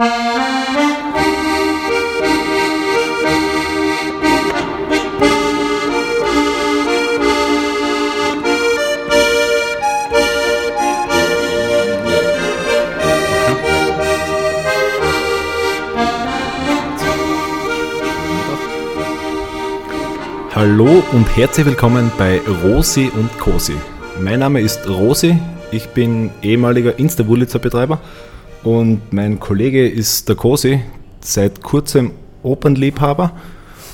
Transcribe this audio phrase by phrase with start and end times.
[0.00, 0.08] Hallo
[21.12, 23.74] und herzlich willkommen bei Rosi und Cosi.
[24.18, 25.38] Mein Name ist Rosi,
[25.70, 28.00] ich bin ehemaliger Insta-Wurlitzer-Betreiber
[28.62, 30.80] und mein Kollege ist der Cosi,
[31.20, 33.32] seit kurzem Opernliebhaber.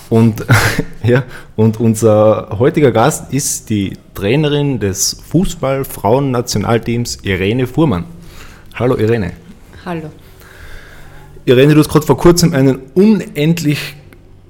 [0.08, 0.44] Und,
[1.04, 1.24] ja,
[1.56, 8.04] und unser heutiger Gast ist die Trainerin des Fußball-Frauen-Nationalteams Irene Fuhrmann.
[8.74, 9.32] Hallo Irene.
[9.84, 10.10] Hallo.
[11.44, 13.94] Irene, du hast gerade vor kurzem einen unendlich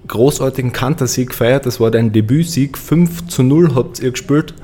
[0.09, 1.67] großartigen Kantersieg gefeiert.
[1.67, 2.79] Das war dein Debütsieg.
[2.79, 4.55] 5 zu 0 habt ihr gespielt.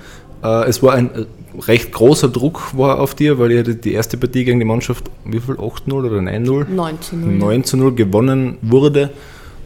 [0.43, 1.11] Äh, es war ein
[1.67, 5.41] recht großer Druck war auf dir, weil ihr die erste Partie gegen die Mannschaft, wie
[5.41, 5.55] viel?
[5.57, 6.69] 8-0 oder 9-0?
[6.69, 7.33] 9 zu 0.
[7.33, 9.11] 9 zu 0 gewonnen wurde.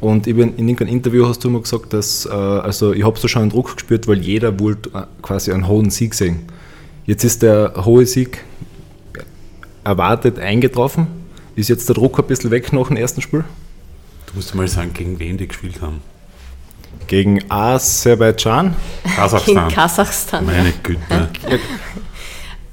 [0.00, 3.42] Und in irgendeinem Interview hast du immer gesagt, dass, äh, also ich habe so schon
[3.42, 6.40] einen Druck gespürt, weil jeder wollte äh, quasi einen hohen Sieg sehen.
[7.06, 8.44] Jetzt ist der hohe Sieg
[9.84, 11.06] erwartet eingetroffen.
[11.54, 13.44] Ist jetzt der Druck ein bisschen weg nach dem ersten Spiel?
[14.36, 16.00] musst du mal sagen, gegen wen die gespielt haben.
[17.06, 18.74] Gegen Aserbaidschan?
[19.14, 19.54] Kasachstan.
[19.54, 20.46] Gegen Kasachstan.
[20.46, 21.28] Meine Güte.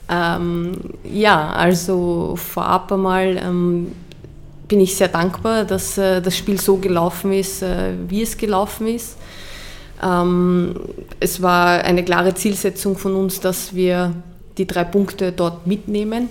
[0.09, 0.71] ähm,
[1.03, 3.91] ja, also vorab einmal ähm,
[4.67, 8.87] bin ich sehr dankbar, dass äh, das Spiel so gelaufen ist, äh, wie es gelaufen
[8.87, 9.17] ist.
[10.01, 10.75] Ähm,
[11.19, 14.13] es war eine klare Zielsetzung von uns, dass wir
[14.57, 16.29] die drei Punkte dort mitnehmen.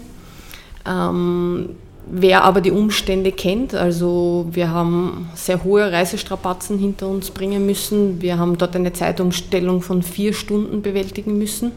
[2.11, 8.20] Wer aber die Umstände kennt, also wir haben sehr hohe Reisestrapazen hinter uns bringen müssen.
[8.20, 11.73] Wir haben dort eine Zeitumstellung von vier Stunden bewältigen müssen.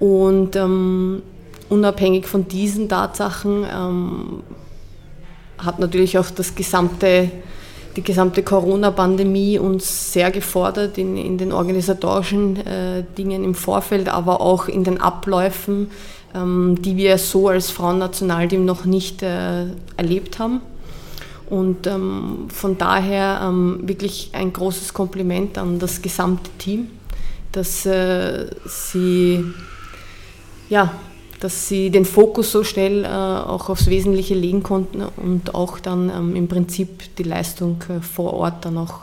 [0.00, 1.22] Und ähm,
[1.68, 4.42] unabhängig von diesen Tatsachen ähm,
[5.58, 7.30] hat natürlich auch das gesamte,
[7.94, 14.40] die gesamte Corona-Pandemie uns sehr gefordert in, in den organisatorischen äh, Dingen im Vorfeld, aber
[14.40, 15.90] auch in den Abläufen
[16.34, 19.66] die wir so als Frauennationalteam noch nicht äh,
[19.96, 20.60] erlebt haben.
[21.50, 26.88] Und ähm, von daher ähm, wirklich ein großes Kompliment an das gesamte Team,
[27.52, 29.44] dass äh, sie
[30.70, 30.94] ja,
[31.40, 36.08] dass sie den Fokus so schnell äh, auch aufs Wesentliche legen konnten und auch dann
[36.08, 39.00] ähm, im Prinzip die Leistung äh, vor Ort dann auch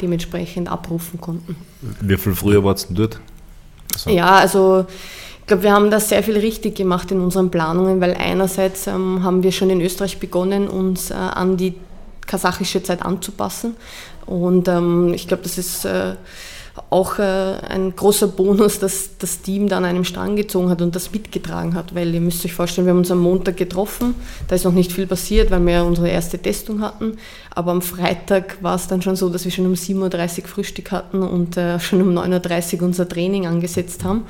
[0.00, 1.56] dementsprechend abrufen konnten.
[2.00, 3.20] Wie viel früher war es denn dort?
[3.92, 4.86] Also ja, also
[5.50, 9.42] glaube, wir haben da sehr viel richtig gemacht in unseren Planungen, weil einerseits ähm, haben
[9.42, 11.74] wir schon in Österreich begonnen, uns äh, an die
[12.24, 13.74] kasachische Zeit anzupassen.
[14.26, 16.14] Und ähm, ich glaube, das ist äh,
[16.88, 17.22] auch äh,
[17.68, 21.96] ein großer Bonus, dass das Team dann einem Strang gezogen hat und das mitgetragen hat,
[21.96, 24.14] weil ihr müsst euch vorstellen, wir haben uns am Montag getroffen,
[24.46, 27.16] da ist noch nicht viel passiert, weil wir unsere erste Testung hatten,
[27.52, 30.92] aber am Freitag war es dann schon so, dass wir schon um 7.30 Uhr Frühstück
[30.92, 34.26] hatten und äh, schon um 9.30 Uhr unser Training angesetzt haben.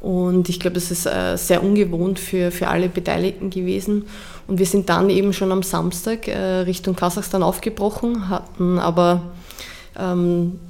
[0.00, 4.04] Und ich glaube, das ist äh, sehr ungewohnt für, für alle Beteiligten gewesen.
[4.46, 9.22] Und wir sind dann eben schon am Samstag äh, Richtung Kasachstan aufgebrochen, hatten aber
[9.98, 10.60] ähm,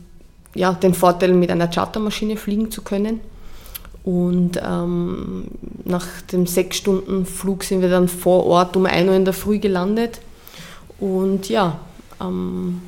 [0.54, 3.20] ja, den Vorteil, mit einer Chartermaschine fliegen zu können.
[4.04, 5.44] Und ähm,
[5.84, 9.34] nach dem sechs Stunden Flug sind wir dann vor Ort um 1 Uhr in der
[9.34, 10.20] Früh gelandet.
[10.98, 11.78] Und ja,
[12.20, 12.80] ähm,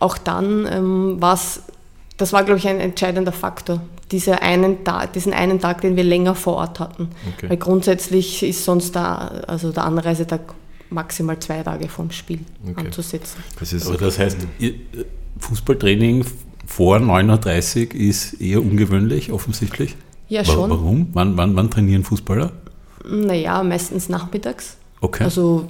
[0.00, 1.62] auch dann ähm, war es,
[2.16, 6.04] das war, glaube ich, ein entscheidender Faktor, diese einen Tag, diesen einen Tag, den wir
[6.04, 7.10] länger vor Ort hatten.
[7.36, 7.50] Okay.
[7.50, 10.40] Weil grundsätzlich ist sonst da, also der Anreisetag
[10.90, 12.86] maximal zwei Tage vom Spiel okay.
[12.86, 13.42] anzusetzen.
[13.58, 14.38] Das ist Aber das heißt,
[15.38, 16.24] Fußballtraining
[16.66, 19.96] vor 9.30 Uhr ist eher ungewöhnlich, offensichtlich?
[20.28, 20.70] Ja, schon.
[20.70, 21.08] Warum?
[21.12, 22.52] Wann, wann, wann trainieren Fußballer?
[23.08, 24.76] Naja, meistens nachmittags.
[25.00, 25.24] Okay.
[25.24, 25.68] Also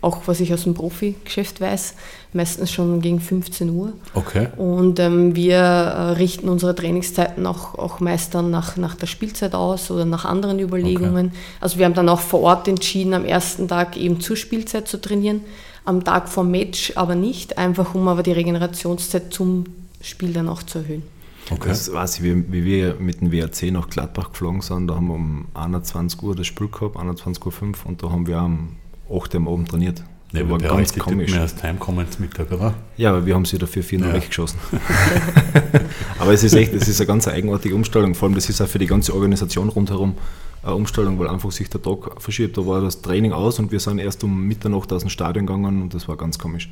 [0.00, 1.94] auch was ich aus dem Profi-Geschäft weiß,
[2.32, 3.92] meistens schon gegen 15 Uhr.
[4.14, 4.48] Okay.
[4.56, 9.54] Und ähm, wir äh, richten unsere Trainingszeiten auch, auch meist dann nach, nach der Spielzeit
[9.54, 11.26] aus oder nach anderen Überlegungen.
[11.28, 11.36] Okay.
[11.60, 15.00] Also wir haben dann auch vor Ort entschieden, am ersten Tag eben zur Spielzeit zu
[15.00, 15.40] trainieren,
[15.84, 19.64] am Tag vom Match aber nicht, einfach um aber die Regenerationszeit zum
[20.00, 21.02] Spiel dann auch zu erhöhen.
[21.50, 21.68] Okay.
[21.68, 25.08] Das weiß ich, wie, wie wir mit dem WRC nach Gladbach geflogen sind, da haben
[25.08, 28.76] wir um 21 Uhr das Spiel gehabt, 21.05 Uhr und da haben wir am
[29.10, 30.02] 8 am Abend trainiert.
[30.32, 31.30] Ja, war ganz komisch.
[31.30, 32.74] mehr als heimkommen zum Mittag, oder?
[32.98, 34.12] Ja, aber wir haben sie dafür vier ja.
[34.12, 34.58] weggeschossen.
[36.18, 38.14] aber es ist echt, es ist eine ganz eigenartige Umstellung.
[38.14, 40.16] Vor allem, das ist auch für die ganze Organisation rundherum
[40.62, 42.58] eine Umstellung, weil einfach sich der Tag verschiebt.
[42.58, 45.82] Da war das Training aus und wir sind erst um Mitternacht aus dem Stadion gegangen
[45.82, 46.68] und das war ganz komisch.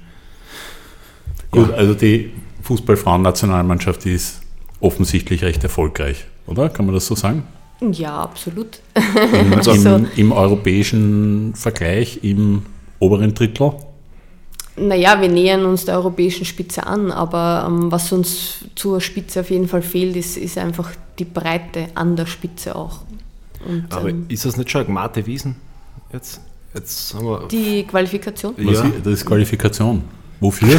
[1.51, 1.77] Gut, ja.
[1.77, 2.33] also die
[2.63, 4.43] Fußballfrauen-Nationalmannschaft ist
[4.81, 6.69] offensichtlich recht erfolgreich, oder?
[6.69, 7.45] Kann man das so sagen?
[7.81, 8.81] Ja, absolut.
[9.33, 12.63] Im, also im, Im, europäischen Vergleich, im
[12.99, 13.73] oberen Drittel?
[14.79, 19.51] Naja, wir nähern uns der europäischen Spitze an, aber ähm, was uns zur Spitze auf
[19.51, 23.01] jeden Fall fehlt, ist, ist einfach die Breite an der Spitze auch.
[23.67, 25.57] Und, aber ähm, ist das nicht schon Mate Wiesen
[26.13, 26.41] jetzt?
[26.75, 28.55] jetzt haben wir die Qualifikation?
[28.59, 28.85] Ja.
[29.03, 30.03] Das ist Qualifikation.
[30.41, 30.79] Wofür?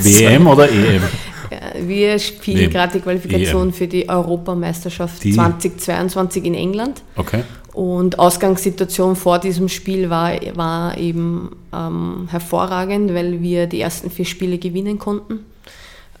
[0.00, 1.02] WM oder EM?
[1.80, 3.72] Wir spielen gerade die Qualifikation EM.
[3.72, 5.32] für die Europameisterschaft die?
[5.32, 7.02] 2022 in England.
[7.16, 7.42] Okay.
[7.72, 14.24] Und Ausgangssituation vor diesem Spiel war, war eben ähm, hervorragend, weil wir die ersten vier
[14.24, 15.40] Spiele gewinnen konnten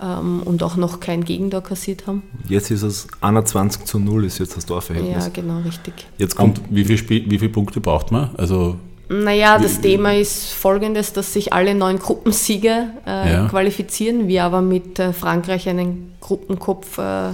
[0.00, 2.24] ähm, und auch noch kein Gegentor kassiert haben.
[2.48, 5.24] Jetzt ist es 21 zu 0, ist jetzt das Torverhältnis.
[5.24, 5.94] Ja, genau, richtig.
[6.18, 8.30] Jetzt kommt, und wie, viel wie viele Punkte braucht man?
[8.36, 8.76] Also
[9.08, 13.48] naja, das Thema ist folgendes, dass sich alle neun Gruppensieger äh, ja.
[13.48, 17.30] qualifizieren, wir aber mit äh, Frankreich einen Gruppenkopf äh,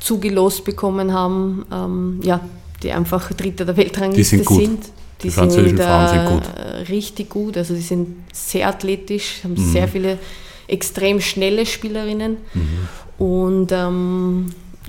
[0.00, 2.40] zugelost bekommen haben, ähm, ja,
[2.82, 4.46] die einfach Dritter der Weltrangliste sind.
[4.46, 4.60] Gut.
[4.60, 4.84] sind.
[5.22, 6.42] Die, die französischen sind, Frauen sind gut.
[6.56, 9.72] Äh, richtig gut, also die sind sehr athletisch, haben mhm.
[9.72, 10.18] sehr viele
[10.66, 13.24] extrem schnelle Spielerinnen mhm.
[13.24, 14.46] und ähm,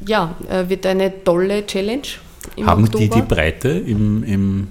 [0.07, 2.01] ja, äh, wird eine tolle Challenge.
[2.65, 3.03] haben Oktober.
[3.03, 4.67] die die Breite im, im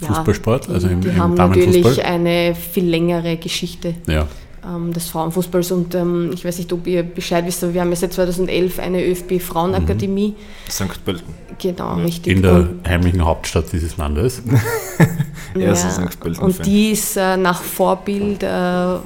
[0.00, 4.26] Fußballsport, ja, also im, die im haben natürlich eine viel längere Geschichte ja.
[4.64, 7.90] ähm, des Frauenfußballs und ähm, ich weiß nicht, ob ihr Bescheid wisst, aber wir haben
[7.90, 10.34] ja seit 2011 eine ÖFB Frauenakademie.
[10.36, 10.70] Mhm.
[10.70, 11.04] St.
[11.04, 11.34] Pölten.
[11.58, 12.36] Genau, richtig.
[12.36, 14.42] In der und, heimlichen Hauptstadt dieses Landes.
[15.58, 16.20] ja, St.
[16.20, 16.44] Pölten.
[16.44, 18.96] Und die ist äh, nach Vorbild äh,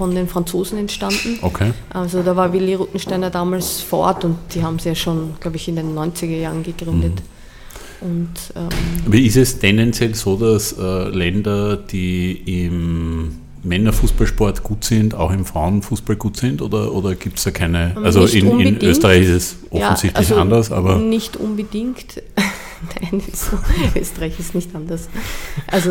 [0.00, 1.38] von den Franzosen entstanden.
[1.42, 1.72] Okay.
[1.90, 5.56] Also da war Willi Ruttensteiner damals vor Ort und die haben sie ja schon, glaube
[5.56, 7.16] ich, in den 90er Jahren gegründet.
[7.16, 7.39] Mhm.
[8.00, 8.68] Und, ähm,
[9.06, 15.44] Wie ist es tendenziell so, dass äh, Länder, die im Männerfußballsport gut sind, auch im
[15.44, 16.62] Frauenfußball gut sind?
[16.62, 17.96] Oder, oder gibt es da keine?
[18.02, 20.96] Also in, in, Österreich ist es offensichtlich ja, also anders, aber.
[20.96, 22.22] Nicht unbedingt.
[23.02, 23.58] Nein, so,
[23.94, 25.10] Österreich ist nicht anders.
[25.66, 25.90] Also,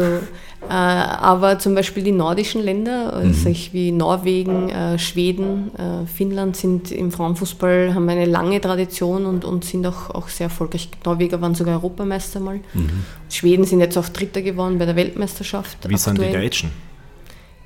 [0.68, 3.56] aber zum Beispiel die nordischen Länder, also mhm.
[3.72, 9.64] wie Norwegen, äh, Schweden, äh, Finnland sind im Frauenfußball, haben eine lange Tradition und, und
[9.64, 10.90] sind auch, auch sehr erfolgreich.
[11.06, 12.60] Norweger waren sogar Europameister mal.
[12.74, 13.06] Mhm.
[13.30, 15.78] Schweden sind jetzt auch Dritter geworden bei der Weltmeisterschaft.
[15.88, 16.16] Wie aktuell.
[16.18, 16.89] sind die Deutschen?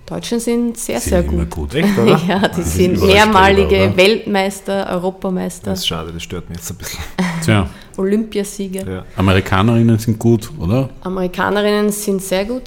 [0.05, 1.49] Deutschen sind sehr, sind sehr gut.
[1.49, 1.73] gut.
[1.75, 2.19] Echt, oder?
[2.27, 3.97] ja, die, sind, sind mehrmalige oder?
[3.97, 5.71] Weltmeister, Europameister.
[5.71, 6.99] Das ist schade, das stört mich jetzt ein bisschen.
[7.43, 7.69] Tja.
[7.97, 8.89] Olympiasieger.
[8.89, 9.05] Ja.
[9.15, 10.89] Amerikanerinnen sind gut, oder?
[11.01, 12.63] Amerikanerinnen sind sehr gut.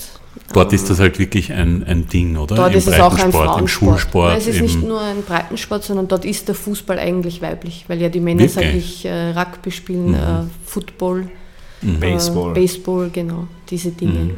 [0.52, 2.54] Dort ist das halt wirklich ein, ein Ding, oder?
[2.54, 3.60] Dort Im ist es auch ein Frauensport.
[3.60, 4.28] Im Schulsport.
[4.30, 8.00] Nein, es ist nicht nur ein Breitensport, sondern dort ist der Fußball eigentlich weiblich, weil
[8.00, 10.14] ja die Männer, sage ich, äh, Rugby spielen, mhm.
[10.14, 11.28] äh, Football,
[11.82, 12.00] mhm.
[12.00, 12.50] Baseball.
[12.52, 14.12] Äh, Baseball, genau, diese Dinge.
[14.12, 14.34] Mhm.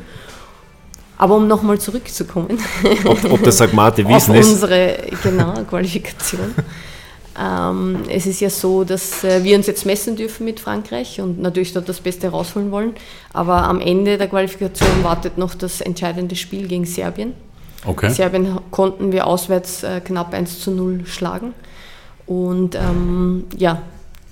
[1.18, 2.58] Aber um nochmal zurückzukommen.
[3.04, 4.50] Ob, ob das Sagmate Wiesen ist.
[4.52, 6.54] unsere genau, Qualifikation.
[7.38, 11.42] ähm, es ist ja so, dass äh, wir uns jetzt messen dürfen mit Frankreich und
[11.42, 12.92] natürlich dort das Beste rausholen wollen.
[13.32, 17.34] Aber am Ende der Qualifikation wartet noch das entscheidende Spiel gegen Serbien.
[17.84, 18.10] Okay.
[18.10, 21.52] Serbien konnten wir auswärts äh, knapp 1 zu 0 schlagen.
[22.26, 23.82] Und ähm, ja,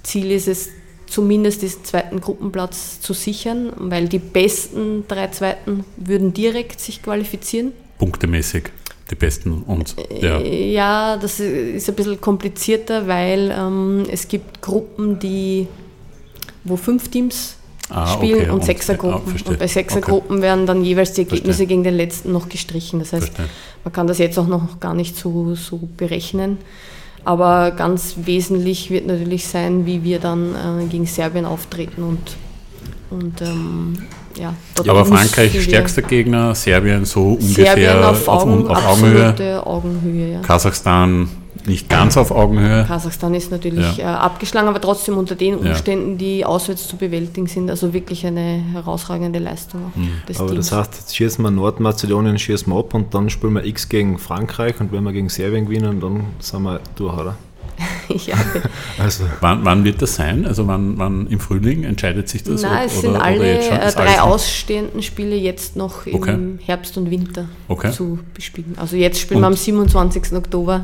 [0.05, 0.69] Ziel ist es,
[1.07, 7.73] zumindest diesen zweiten Gruppenplatz zu sichern, weil die besten drei Zweiten würden direkt sich qualifizieren.
[7.99, 8.65] Punktemäßig
[9.11, 10.41] die besten und ja.
[10.41, 15.69] Ja, das ist ein bisschen komplizierter, weil ähm, es gibt Gruppen, die
[16.65, 17.57] wo fünf Teams
[17.89, 18.51] ah, spielen okay.
[18.51, 19.35] und, und Sechsergruppen.
[19.45, 20.43] Ah, und bei Sechsergruppen okay.
[20.43, 21.67] werden dann jeweils die Ergebnisse verstehe.
[21.69, 22.99] gegen den letzten noch gestrichen.
[22.99, 23.49] Das heißt, verstehe.
[23.85, 26.59] man kann das jetzt auch noch gar nicht so, so berechnen.
[27.27, 32.37] Aber ganz wesentlich wird natürlich sein, wie wir dann äh, gegen Serbien auftreten und,
[33.11, 33.99] und ähm,
[34.39, 34.55] ja.
[34.87, 39.67] Aber Frankreich stärkster Gegner, Serbien so ungefähr Serbien auf, Augen, auf, auf Augenhöhe.
[39.67, 40.41] Augenhöhe ja.
[40.43, 41.29] Kasachstan
[41.67, 42.85] nicht ganz auf Augenhöhe.
[42.87, 44.15] Kasachstan ist natürlich ja.
[44.15, 48.63] äh, abgeschlagen, aber trotzdem unter den Umständen, die auswärts zu bewältigen sind, also wirklich eine
[48.73, 49.93] herausragende Leistung.
[49.95, 50.11] Mhm.
[50.39, 50.71] aber Teams.
[50.71, 54.19] das heißt, jetzt schießen wir Nordmazedonien, schießen wir ab und dann spielen wir X gegen
[54.19, 57.37] Frankreich und wenn wir gegen Serbien gewinnen, dann sind wir durch, oder?
[58.09, 58.37] ja.
[58.99, 59.25] also.
[59.41, 60.47] wann, wann, wird das sein?
[60.47, 62.63] Also wann, wann im Frühling entscheidet sich das?
[62.63, 66.33] Nein, es oder, sind alle äh, drei ausstehenden Spiele jetzt noch okay.
[66.33, 67.93] im Herbst und Winter okay.
[67.93, 68.77] zu bespielen.
[68.79, 69.43] Also jetzt spielen und?
[69.43, 70.33] wir am 27.
[70.33, 70.83] Oktober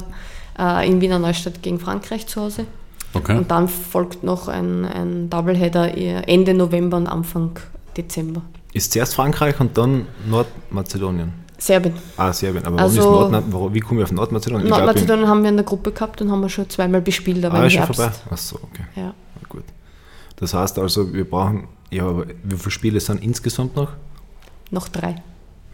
[0.58, 2.66] äh, in Wiener Neustadt gegen Frankreich zu Hause.
[3.14, 3.36] Okay.
[3.36, 5.96] Und dann folgt noch ein, ein Doubleheader
[6.28, 7.58] Ende November und Anfang
[7.96, 8.42] Dezember.
[8.72, 11.32] Ist zuerst Frankreich und dann Nordmazedonien?
[11.58, 11.94] Serbien.
[12.16, 12.64] Ah, Serbien.
[12.64, 14.68] Aber also, Nord, wie kommen wir auf Nordmazedonien?
[14.68, 17.64] Nordmazedonien haben wir in der Gruppe gehabt und haben wir schon zweimal bespielt, aber ah,
[17.64, 18.00] im schon Herbst.
[18.00, 18.16] vorbei?
[18.30, 18.84] Achso, okay.
[18.96, 19.14] Ja.
[19.48, 19.64] Gut.
[20.36, 23.92] Das heißt also, wir brauchen, ja, aber wie viele Spiele sind insgesamt noch?
[24.70, 25.22] Noch drei.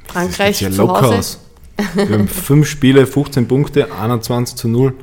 [0.09, 1.19] Frankreich das ja locker Hause.
[1.19, 1.41] aus.
[1.95, 4.95] Wir haben fünf Spiele, 15 Punkte, 21 zu 0.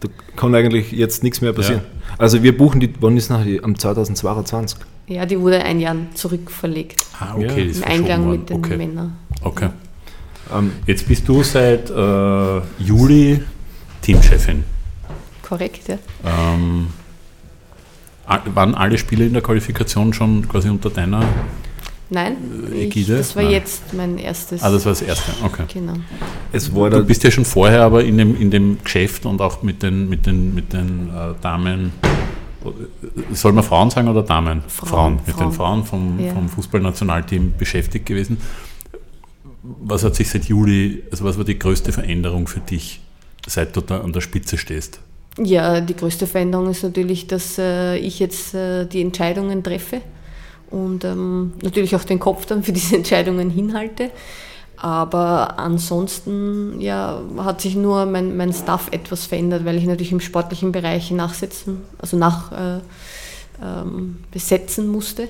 [0.00, 1.82] Da kann eigentlich jetzt nichts mehr passieren.
[1.82, 2.14] Ja.
[2.18, 3.62] Also wir buchen die, wann ist noch die?
[3.62, 4.78] Am 2022.
[5.06, 7.06] Ja, die wurde ein Jahr zurück verlegt.
[7.18, 7.70] Ah, okay.
[7.70, 7.76] Ja.
[7.76, 8.76] Im Einklang mit den okay.
[8.76, 9.16] Männern.
[9.42, 9.70] Okay.
[10.52, 13.42] Ähm, Jetzt bist du seit äh, Juli
[14.02, 14.64] Teamchefin.
[15.42, 15.98] Korrekt, ja.
[16.24, 16.88] Ähm,
[18.54, 21.24] waren alle Spiele in der Qualifikation schon quasi unter deiner
[22.12, 22.36] Nein,
[22.72, 23.52] äh, ich, das war Nein.
[23.52, 24.62] jetzt mein erstes.
[24.62, 25.64] Ah, das war das erste, okay.
[25.72, 25.94] Genau.
[26.52, 29.62] Es war du bist ja schon vorher aber in dem, in dem Geschäft und auch
[29.62, 31.92] mit den, mit den, mit den äh, Damen,
[32.64, 34.62] äh, soll man Frauen sagen oder Damen?
[34.68, 34.88] Frauen.
[34.88, 35.48] Frauen mit Frauen.
[35.48, 36.34] den Frauen vom, ja.
[36.34, 38.36] vom Fußballnationalteam beschäftigt gewesen.
[39.62, 43.00] Was hat sich seit Juli, also was war die größte Veränderung für dich,
[43.46, 45.00] seit du da an der Spitze stehst?
[45.38, 50.02] Ja, die größte Veränderung ist natürlich, dass äh, ich jetzt äh, die Entscheidungen treffe
[50.72, 54.10] und ähm, natürlich auch den Kopf dann für diese Entscheidungen hinhalte.
[54.76, 60.20] Aber ansonsten ja, hat sich nur mein, mein Staff etwas verändert, weil ich natürlich im
[60.20, 62.80] sportlichen Bereich nachsetzen, also nach äh,
[63.62, 65.28] ähm, besetzen musste.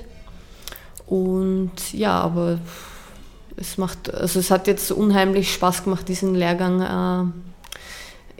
[1.05, 2.57] Und ja, aber
[3.55, 7.33] es macht, also es hat jetzt unheimlich Spaß gemacht, diesen Lehrgang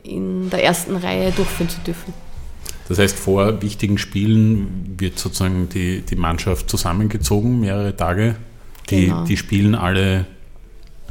[0.02, 2.12] äh, in der ersten Reihe durchführen zu dürfen.
[2.88, 8.36] Das heißt, vor wichtigen Spielen wird sozusagen die, die Mannschaft zusammengezogen, mehrere Tage.
[8.90, 9.24] Die, genau.
[9.24, 10.26] die spielen alle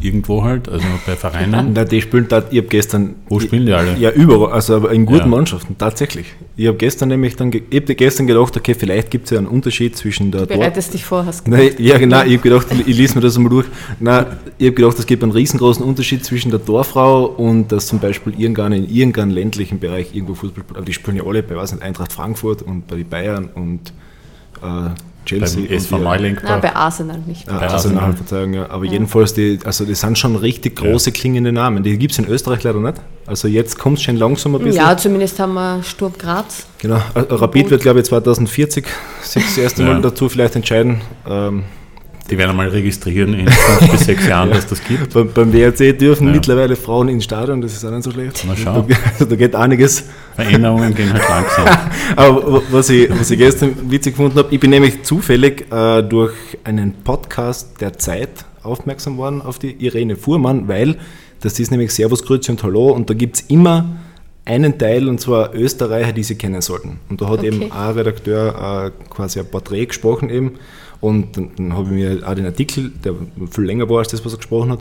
[0.01, 1.73] Irgendwo halt, also bei Vereinen?
[1.73, 3.15] Nein, die spielen da, ich habe gestern.
[3.29, 3.97] Wo spielen die alle?
[3.97, 5.27] Ja, überall, also aber in guten ja.
[5.27, 6.33] Mannschaften, tatsächlich.
[6.57, 9.47] Ich habe gestern nämlich dann, ich habe gestern gedacht, okay, vielleicht gibt es ja einen
[9.47, 10.41] Unterschied zwischen der.
[10.41, 13.15] Du bereitest Tor dich vor, hast du Nein, Ja, genau, ich habe gedacht, ich lese
[13.15, 13.67] mir das einmal durch.
[13.99, 14.25] Nein,
[14.57, 18.33] ich habe gedacht, es gibt einen riesengroßen Unterschied zwischen der Torfrau und dass zum Beispiel
[18.37, 21.81] irgendwann in irgendeinem ländlichen Bereich irgendwo Fußball, aber die spielen ja alle bei was nicht,
[21.83, 23.93] Eintracht Frankfurt und bei den Bayern und
[24.61, 24.89] äh,
[25.25, 25.61] Chelsea.
[25.61, 26.59] Beim SV Neulenkbach.
[26.61, 27.47] bei Arsenal nicht.
[27.47, 28.69] Ja, bei Arsenal, Arsenal, Verzeihung, ja.
[28.69, 28.93] Aber ja.
[28.93, 31.15] jedenfalls, die, also das sind schon richtig große ja.
[31.15, 31.83] klingende Namen.
[31.83, 33.01] Die gibt es in Österreich leider nicht.
[33.25, 34.81] Also jetzt kommt es schon langsam ein bisschen.
[34.81, 36.65] Ja, zumindest haben wir Sturm Graz.
[36.79, 36.97] Genau.
[37.13, 38.85] Äh, Rapid wird, glaube ich, 2040
[39.21, 41.01] sich das erste Mal dazu vielleicht entscheiden.
[41.27, 41.63] Ähm,
[42.29, 45.13] die werden einmal registrieren in fünf bis sechs Jahren, dass das gibt.
[45.13, 46.33] Beim, beim WRC dürfen ja.
[46.33, 48.43] mittlerweile Frauen ins Stadion, das ist auch nicht so schlecht.
[48.47, 48.81] Na schau.
[48.81, 50.05] Da, also da geht einiges.
[50.35, 51.77] Veränderungen gehen halt langsam.
[52.15, 56.33] Aber was ich, was ich gestern witzig gefunden habe, ich bin nämlich zufällig äh, durch
[56.63, 60.97] einen Podcast der Zeit aufmerksam worden auf die Irene Fuhrmann, weil
[61.41, 63.97] das ist nämlich Servus, Grüezi und Hallo und da gibt es immer
[64.45, 66.99] einen Teil, und zwar Österreicher, die sie kennen sollten.
[67.09, 67.47] Und da hat okay.
[67.47, 70.53] eben ein Redakteur äh, quasi ein Porträt gesprochen eben
[71.03, 73.13] und dann, dann habe ich mir auch den Artikel, der
[73.51, 74.79] viel länger war als das, was er gesprochen hat,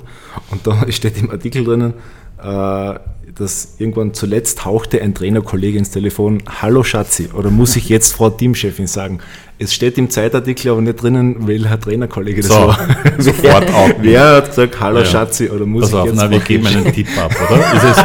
[0.51, 1.95] und da steht im Artikel drinnen,
[2.41, 2.95] äh,
[3.35, 8.31] dass irgendwann zuletzt hauchte ein Trainerkollege ins Telefon, Hallo Schatzi, oder muss ich jetzt Frau
[8.31, 9.19] Teamchefin sagen?
[9.59, 12.79] Es steht im Zeitartikel aber nicht drinnen, welcher Trainerkollege das so, war.
[13.19, 13.67] Sofort
[14.01, 15.05] wer, wer hat gesagt, Hallo ja.
[15.05, 17.75] Schatzi, oder muss Pass ich auf, jetzt na, wir geben einen Tipp ab, oder?
[17.75, 17.99] Ist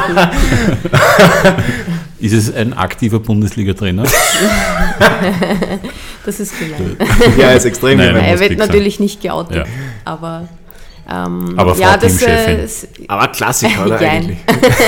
[2.19, 4.05] es, ist es ein aktiver Bundesliga-Trainer?
[6.27, 6.97] Das ist gemein.
[7.37, 9.63] Ja, er ist extrem Nein, Er wird natürlich nicht geoutet, ja.
[10.05, 10.47] aber
[11.09, 12.59] ähm, aber Frau ja, das, Teamchefin.
[12.59, 14.39] Äh, aber Klassiker, oder eigentlich?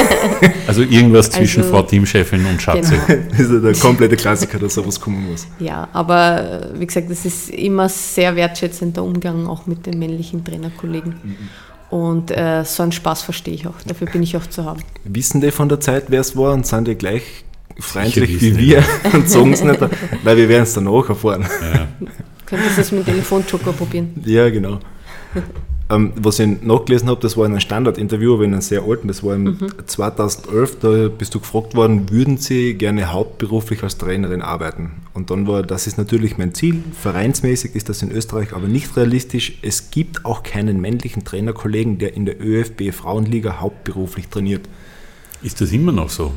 [0.68, 2.96] also irgendwas zwischen also, Frau Teamchefin und Schatzi.
[3.08, 3.24] Genau.
[3.32, 5.48] das ist der komplette Klassiker, dass sowas kommen muss.
[5.60, 11.16] Ja, aber wie gesagt, das ist immer sehr wertschätzender Umgang auch mit den männlichen Trainerkollegen.
[11.24, 11.38] Mhm.
[11.90, 13.76] Und äh, so einen Spaß verstehe ich auch.
[13.88, 14.82] Dafür bin ich auch zu haben.
[15.06, 17.46] Wissen die von der Zeit, wer es war und sind die gleich
[17.80, 18.84] freundlich wie wir
[19.14, 19.80] und sagen es nicht,
[20.24, 21.46] weil wir werden es danach erfahren.
[21.74, 21.88] Ja.
[22.46, 24.14] Könntest du es mit dem Telefonjoker probieren?
[24.26, 24.80] Ja, genau.
[25.92, 29.08] Ähm, was ich nachgelesen habe, das war in einem Standardinterview, aber in einem sehr alten,
[29.08, 29.72] das war im mhm.
[29.88, 34.92] 2011, da bist du gefragt worden, würden Sie gerne hauptberuflich als Trainerin arbeiten?
[35.16, 38.96] Und dann war, das ist natürlich mein Ziel, vereinsmäßig ist das in Österreich aber nicht
[38.96, 39.58] realistisch.
[39.64, 44.70] Es gibt auch keinen männlichen Trainerkollegen, der in der ÖFB Frauenliga hauptberuflich trainiert.
[45.42, 46.34] Ist das immer noch so?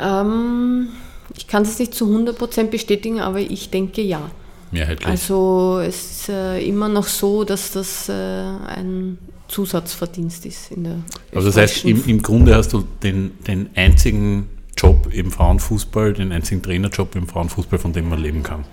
[0.00, 0.88] Ähm,
[1.36, 4.30] ich kann es nicht zu 100% bestätigen, aber ich denke ja.
[4.72, 5.06] Mehrheitlich.
[5.06, 10.96] Also es ist äh, immer noch so, dass das äh, ein Zusatzverdienst ist in der
[11.34, 16.32] Also das heißt, im, im Grunde hast du den, den einzigen Job im Frauenfußball, den
[16.32, 18.64] einzigen Trainerjob im Frauenfußball, von dem man leben kann.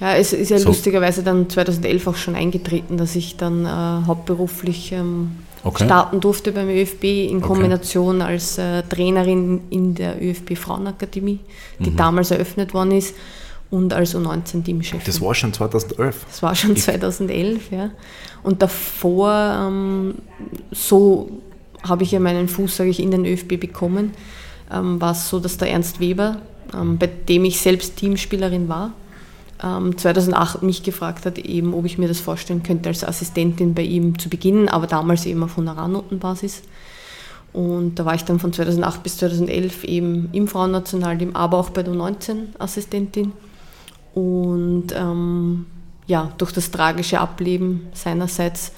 [0.00, 0.68] Ja, es ist ja so.
[0.68, 5.32] lustigerweise dann 2011 auch schon eingetreten, dass ich dann äh, hauptberuflich ähm,
[5.68, 5.84] okay.
[5.84, 8.32] starten durfte beim ÖFB in Kombination okay.
[8.32, 11.40] als äh, Trainerin in der ÖFB Frauenakademie,
[11.78, 11.96] die mhm.
[11.96, 13.14] damals eröffnet worden ist
[13.70, 15.04] und als U19-Teamchef.
[15.04, 16.26] Das war schon 2011?
[16.28, 17.90] Das war schon 2011, ja.
[18.42, 19.32] Und davor,
[19.66, 20.14] ähm,
[20.70, 21.30] so
[21.82, 24.12] habe ich ja meinen Fuß, sage ich, in den ÖFB bekommen,
[24.72, 26.40] ähm, war es so, dass der Ernst Weber,
[26.74, 28.92] ähm, bei dem ich selbst Teamspielerin war,
[29.58, 33.82] 2008 ähm, mich gefragt hat, eben, ob ich mir das vorstellen könnte, als Assistentin bei
[33.82, 36.62] ihm zu beginnen, aber damals eben auf Honorarnotenbasis.
[37.52, 41.82] Und da war ich dann von 2008 bis 2011 eben im Frauennationalteam, aber auch bei
[41.82, 43.32] der 19 Assistentin.
[44.14, 45.66] Und ähm,
[46.06, 48.72] ja, durch das tragische Ableben seinerseits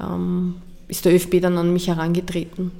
[0.00, 0.56] ähm,
[0.88, 2.70] ist der ÖFB dann an mich herangetreten.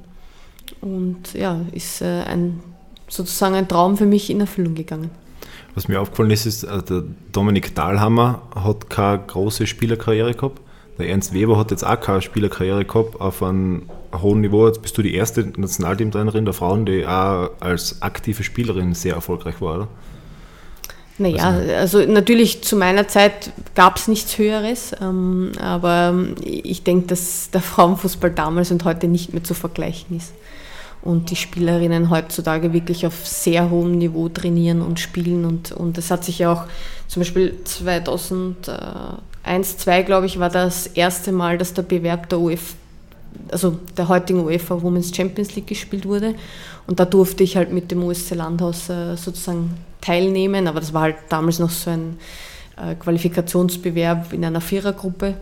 [0.81, 2.61] Und ja, ist äh, ein,
[3.07, 5.09] sozusagen ein Traum für mich in Erfüllung gegangen.
[5.75, 10.61] Was mir aufgefallen ist, ist, äh, der Dominik Dahlhammer hat keine große Spielerkarriere gehabt.
[10.99, 13.83] Der Ernst Weber hat jetzt auch keine Spielerkarriere gehabt auf einem
[14.21, 14.67] hohen Niveau.
[14.67, 19.59] Jetzt bist du die erste Nationalteamtrainerin der Frauen, die auch als aktive Spielerin sehr erfolgreich
[19.59, 19.87] war, oder?
[21.17, 27.07] Naja, also, also natürlich zu meiner Zeit gab es nichts Höheres, ähm, aber ich denke,
[27.07, 30.33] dass der Frauenfußball damals und heute nicht mehr zu vergleichen ist
[31.03, 35.43] und die Spielerinnen heutzutage wirklich auf sehr hohem Niveau trainieren und spielen.
[35.43, 36.63] Und, und das hat sich ja auch
[37.07, 42.75] zum Beispiel 2001, 2002, glaube ich, war das erste Mal, dass der Bewerb der UEFA,
[43.51, 46.35] also der heutigen UEFA Women's Champions League gespielt wurde.
[46.87, 51.03] Und da durfte ich halt mit dem USC Landhaus äh, sozusagen teilnehmen, aber das war
[51.03, 52.17] halt damals noch so ein
[52.77, 55.35] äh, Qualifikationsbewerb in einer Vierergruppe.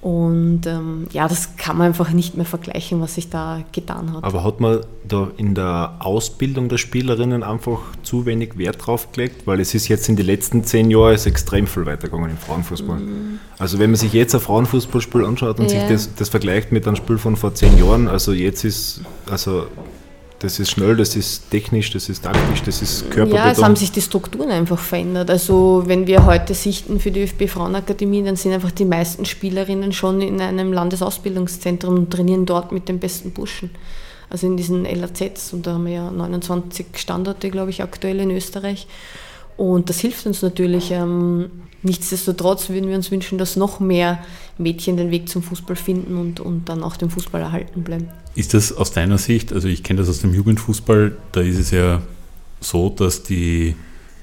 [0.00, 4.22] Und ähm, ja, das kann man einfach nicht mehr vergleichen, was sich da getan hat.
[4.22, 9.46] Aber hat man da in der Ausbildung der Spielerinnen einfach zu wenig Wert drauf gelegt?
[9.46, 13.00] Weil es ist jetzt in den letzten zehn Jahren extrem viel weitergegangen im Frauenfußball.
[13.00, 13.40] Mhm.
[13.58, 15.80] Also wenn man sich jetzt ein Frauenfußballspiel anschaut und ja.
[15.80, 19.66] sich das, das vergleicht mit einem Spiel von vor zehn Jahren, also jetzt ist, also
[20.40, 23.44] das ist schnell, das ist technisch, das ist taktisch, das ist körperlich.
[23.44, 25.30] Ja, es haben sich die Strukturen einfach verändert.
[25.30, 29.92] Also wenn wir heute sichten für die ÖFB Frauenakademie, dann sind einfach die meisten Spielerinnen
[29.92, 33.70] schon in einem Landesausbildungszentrum und trainieren dort mit den besten Burschen.
[34.30, 38.30] Also in diesen LAZs und da haben wir ja 29 Standorte, glaube ich, aktuell in
[38.30, 38.86] Österreich.
[39.56, 40.92] Und das hilft uns natürlich.
[40.92, 41.50] Ähm,
[41.82, 44.20] nichtsdestotrotz würden wir uns wünschen, dass noch mehr
[44.56, 48.08] Mädchen den Weg zum Fußball finden und, und dann auch dem Fußball erhalten bleiben.
[48.38, 51.72] Ist das aus deiner Sicht, also ich kenne das aus dem Jugendfußball, da ist es
[51.72, 52.02] ja
[52.60, 53.74] so, dass die,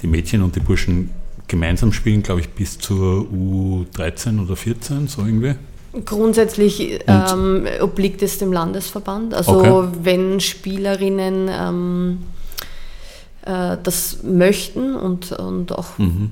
[0.01, 1.09] die Mädchen und die Burschen
[1.49, 5.55] gemeinsam spielen, glaube ich, bis zur U13 oder 14, so irgendwie?
[6.05, 9.33] Grundsätzlich ähm, obliegt es dem Landesverband.
[9.33, 9.87] Also okay.
[10.03, 12.19] wenn Spielerinnen ähm,
[13.41, 16.31] äh, das möchten und, und auch mhm.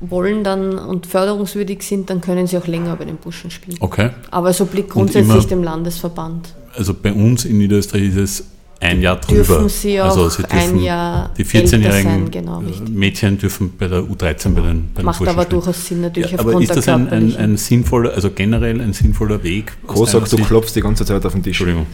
[0.00, 3.78] Wollen dann und förderungswürdig sind, dann können sie auch länger bei den Burschen spielen.
[3.80, 4.10] Okay.
[4.30, 8.44] Aber es obliegt grundsätzlich dem Landesverband also bei uns in Niederösterreich ist es
[8.78, 9.42] ein Jahr drüber.
[9.42, 14.50] Dürfen sie auch also sie ein Jahr die 14-jährigen genau, Mädchen dürfen bei der U13
[14.50, 17.56] bei den, bei Macht aber durchaus Sinn natürlich ja, Aber ist das ein, ein, ein,
[17.56, 19.72] sinnvoller, also generell ein sinnvoller Weg?
[19.86, 21.58] Großartig, du klopfst die ganze Zeit auf den Tisch.
[21.58, 21.86] Entschuldigung.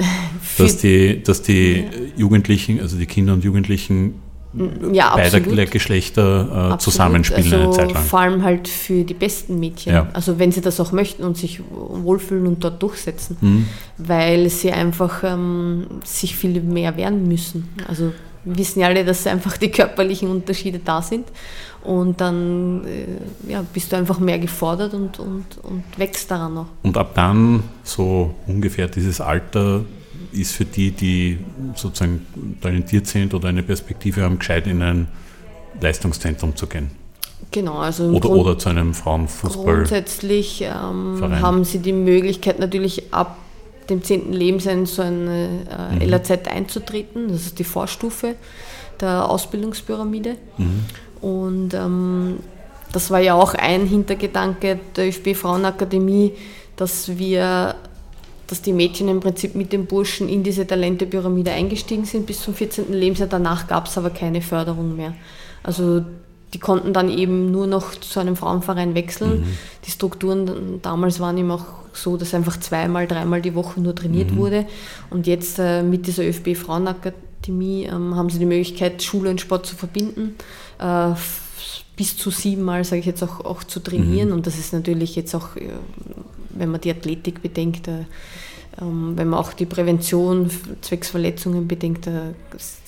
[0.58, 1.84] dass die, dass die
[2.16, 4.14] Jugendlichen, also die Kinder und Jugendlichen
[4.92, 8.04] ja, beider Geschlechter äh, zusammenspielen also eine Zeit lang.
[8.04, 9.94] Vor allem halt für die besten Mädchen.
[9.94, 10.08] Ja.
[10.12, 13.68] Also wenn sie das auch möchten und sich wohlfühlen und dort durchsetzen, mhm.
[13.98, 17.68] weil sie einfach ähm, sich viel mehr wehren müssen.
[17.88, 18.12] Also
[18.44, 21.26] wir wissen ja alle, dass einfach die körperlichen Unterschiede da sind.
[21.84, 26.66] Und dann äh, ja, bist du einfach mehr gefordert und, und, und wächst daran noch.
[26.82, 29.80] Und ab dann, so ungefähr dieses Alter,
[30.33, 31.38] ist für die, die
[31.75, 32.27] sozusagen
[32.61, 35.09] talentiert sind oder eine Perspektive haben, gescheit in ein
[35.81, 36.90] Leistungszentrum zu gehen.
[37.51, 39.77] Genau, also oder, oder zu einem Frauenfußball.
[39.77, 43.37] Grundsätzlich ähm, haben sie die Möglichkeit natürlich ab
[43.90, 44.33] dem 10.
[44.33, 45.66] Lebensjahr in so eine
[46.01, 46.11] äh, mhm.
[46.11, 47.29] LAZ einzutreten.
[47.29, 48.37] Das ist die Vorstufe
[49.01, 50.37] der Ausbildungspyramide.
[50.57, 50.85] Mhm.
[51.21, 52.38] Und ähm,
[52.92, 56.33] das war ja auch ein Hintergedanke der ÖFB Frauenakademie,
[56.77, 57.75] dass wir
[58.52, 62.52] dass die Mädchen im Prinzip mit den Burschen in diese Talentepyramide eingestiegen sind bis zum
[62.52, 62.92] 14.
[62.92, 63.26] Lebensjahr.
[63.26, 65.14] Danach gab es aber keine Förderung mehr.
[65.62, 66.04] Also
[66.52, 69.40] die konnten dann eben nur noch zu einem Frauenverein wechseln.
[69.40, 69.58] Mhm.
[69.86, 74.32] Die Strukturen damals waren eben auch so, dass einfach zweimal, dreimal die Woche nur trainiert
[74.32, 74.36] mhm.
[74.36, 74.66] wurde.
[75.08, 79.64] Und jetzt äh, mit dieser ÖFB Frauenakademie ähm, haben sie die Möglichkeit, Schule und Sport
[79.64, 80.34] zu verbinden.
[80.78, 81.14] Äh,
[81.96, 84.28] bis zu siebenmal, sage ich jetzt, auch, auch zu trainieren.
[84.28, 84.34] Mhm.
[84.34, 85.70] Und das ist natürlich jetzt auch, äh,
[86.50, 88.04] wenn man die Athletik bedenkt, äh,
[88.78, 92.32] wenn man auch die Prävention zwecks Verletzungen bedenkt, da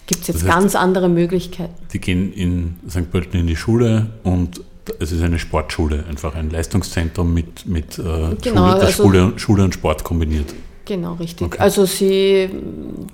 [0.07, 1.75] gibt es jetzt das heißt, ganz andere Möglichkeiten.
[1.93, 3.11] Die gehen in St.
[3.11, 4.61] Pölten in die Schule und
[4.99, 9.65] es ist eine Sportschule, einfach ein Leistungszentrum mit, mit äh, genau, Schule, also, Schule, Schule
[9.65, 10.55] und Sport kombiniert.
[10.87, 11.47] Genau, richtig.
[11.47, 11.59] Okay.
[11.59, 12.51] Also sie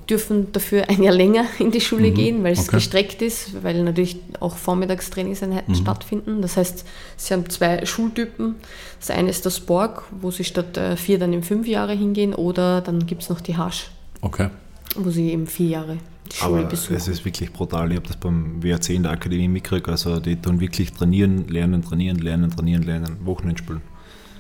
[0.09, 2.15] dürfen dafür ein Jahr länger in die Schule mhm.
[2.15, 2.77] gehen, weil es okay.
[2.77, 5.79] gestreckt ist, weil natürlich auch Vormittagstrainingseinheiten mhm.
[5.79, 6.43] stattfinden.
[6.43, 6.85] Das heißt,
[7.17, 8.57] sie haben zwei Schultypen.
[8.99, 12.35] Das eine ist das Borg, wo sie statt äh, vier dann in fünf Jahre hingehen,
[12.35, 14.49] oder dann gibt es noch die Hasch, okay.
[14.97, 15.99] wo sie eben vier Jahre
[16.31, 16.97] die Schule Aber besuchen.
[16.97, 17.91] Es ist wirklich brutal.
[17.91, 19.89] Ich habe das beim WRC in der Akademie mitgekriegt.
[19.89, 23.83] Also die tun wirklich trainieren, lernen, trainieren, lernen, trainieren, lernen, Wochenende spielen.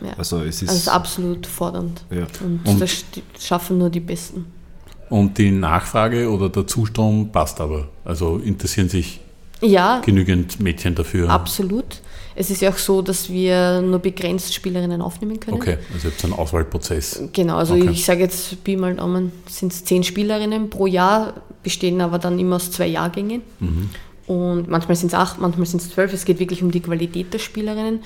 [0.02, 0.14] Ja.
[0.16, 2.04] Also es ist, also absolut fordernd.
[2.10, 2.26] Ja.
[2.44, 3.04] Und, Und, das
[3.38, 4.46] schaffen nur die Besten.
[5.08, 7.88] Und die Nachfrage oder der Zustrom passt aber.
[8.04, 9.20] Also interessieren sich
[9.60, 11.28] ja, genügend Mädchen dafür.
[11.28, 12.00] Absolut.
[12.36, 15.56] Es ist ja auch so, dass wir nur begrenzt Spielerinnen aufnehmen können.
[15.56, 17.24] Okay, also ihr habt einen Auswahlprozess.
[17.32, 17.90] Genau, also okay.
[17.90, 22.38] ich sage jetzt, Pi mal Daumen, sind es zehn Spielerinnen pro Jahr, bestehen aber dann
[22.38, 23.42] immer aus zwei Jahrgängen.
[23.58, 23.90] Mhm.
[24.26, 26.12] Und manchmal sind es acht, manchmal sind es zwölf.
[26.12, 28.00] Es geht wirklich um die Qualität der Spielerinnen.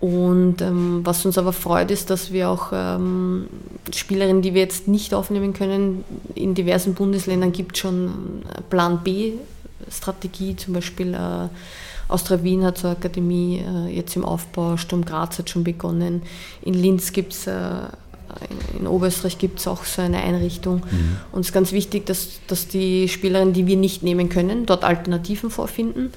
[0.00, 3.48] Und ähm, was uns aber freut, ist, dass wir auch ähm,
[3.94, 6.04] Spielerinnen, die wir jetzt nicht aufnehmen können,
[6.34, 11.48] in diversen Bundesländern gibt schon Plan B-Strategie, zum Beispiel äh,
[12.08, 16.22] Austria Wien hat zur Akademie äh, jetzt im Aufbau, Sturm Graz hat schon begonnen,
[16.62, 17.88] in Linz gibt es, äh,
[18.78, 20.76] in Oberösterreich gibt es auch so eine Einrichtung.
[20.90, 21.16] Mhm.
[21.32, 24.84] Und es ist ganz wichtig, dass, dass die Spielerinnen, die wir nicht nehmen können, dort
[24.84, 26.12] Alternativen vorfinden.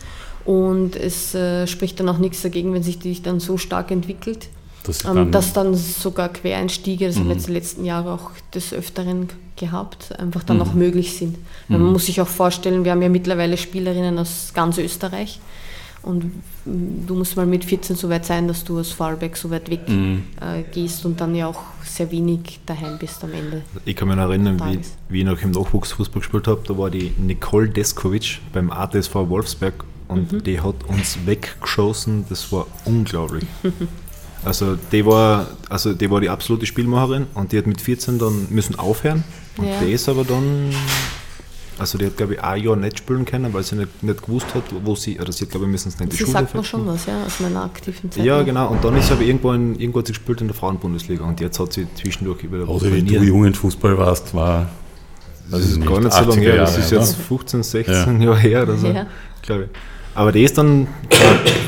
[0.45, 4.47] Und es äh, spricht dann auch nichts dagegen, wenn sich die dann so stark entwickelt,
[4.84, 7.19] dass dann, dass dann sogar Quereinstiege, das mhm.
[7.19, 10.63] haben wir jetzt die letzten Jahre auch des Öfteren gehabt, einfach dann mhm.
[10.63, 11.38] auch möglich sind.
[11.67, 11.77] Mhm.
[11.82, 15.39] Man muss sich auch vorstellen, wir haben ja mittlerweile Spielerinnen aus ganz Österreich.
[16.01, 16.31] Und
[16.65, 19.88] du musst mal mit 14 so weit sein, dass du aus Vorarlberg so weit weg
[19.88, 20.23] mhm.
[20.39, 23.63] äh, gehst und dann ja auch sehr wenig daheim bist am Ende.
[23.85, 26.89] Ich kann mich noch erinnern, wie, wie ich noch im Nachwuchsfußball gespielt habe, da war
[26.89, 30.43] die Nicole Deskovic beim ATSV Wolfsberg und mhm.
[30.43, 33.45] die hat uns weggeschossen, das war unglaublich.
[34.45, 38.47] also die war, also die war die absolute Spielmacherin und die hat mit 14 dann
[38.49, 39.23] müssen aufhören
[39.57, 39.79] und ja.
[39.81, 40.73] die ist aber dann
[41.79, 44.53] also die hat, glaube ich, ein Jahr nicht spielen können, weil sie nicht, nicht gewusst
[44.53, 46.55] hat, wo sie, oder sie hat, glaube ich, müssen es nicht die sie Schule sagt
[46.55, 48.25] mir schon was, ja, aus meiner aktiven Zeit.
[48.25, 50.55] Ja, genau, und dann ist sie aber irgendwo, in, irgendwo hat sie gespielt in der
[50.55, 54.69] Frauenbundesliga und jetzt hat sie zwischendurch über Also wie du Jugendfußball warst, war...
[55.49, 58.27] Das ist gar nicht so lange her, das ist jetzt 15, 16 ja.
[58.27, 59.07] Jahre her oder so, ja.
[59.41, 59.69] glaube ich.
[60.13, 60.87] Aber die ist dann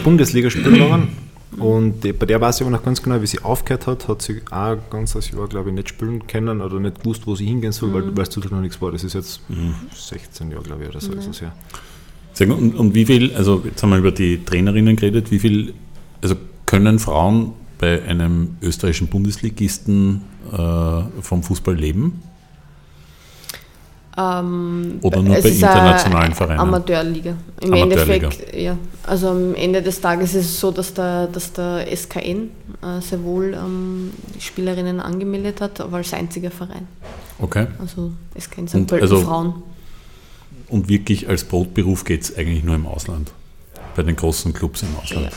[0.04, 3.40] Bundesliga spielen gegangen und die, bei der weiß ich aber noch ganz genau, wie sie
[3.40, 7.02] aufgehört hat, hat sie auch ganz das Jahr, glaube ich, nicht spielen können oder nicht
[7.02, 8.16] gewusst, wo sie hingehen soll, mhm.
[8.16, 8.92] weil es tut noch nichts war.
[8.92, 9.76] Das ist jetzt mhm.
[9.94, 11.20] 16 Jahre, glaube ich, oder so mhm.
[11.20, 11.54] ist es ja.
[12.40, 15.74] Und, und wie viel, also jetzt haben wir über die Trainerinnen geredet, wie viel,
[16.22, 16.36] also
[16.66, 22.24] können Frauen bei einem österreichischen Bundesligisten äh, vom Fußball leben?
[24.18, 26.60] Ähm, Oder nur bei internationalen Vereinen?
[26.60, 27.34] Amateurliga.
[27.62, 28.28] Im Amateurliga.
[28.28, 28.78] Endeffekt, ja.
[29.04, 32.50] Also am Ende des Tages ist es so, dass der, dass der SKN
[32.82, 36.88] äh, sehr wohl ähm, Spielerinnen angemeldet hat, aber als einziger Verein.
[37.40, 37.68] Okay.
[37.80, 38.88] Also SKN St.
[38.88, 39.64] Pölten also, Frauen.
[40.68, 43.32] Und wirklich als Brotberuf geht es eigentlich nur im Ausland?
[43.96, 45.28] Bei den großen Clubs im Ausland?
[45.28, 45.32] Ja.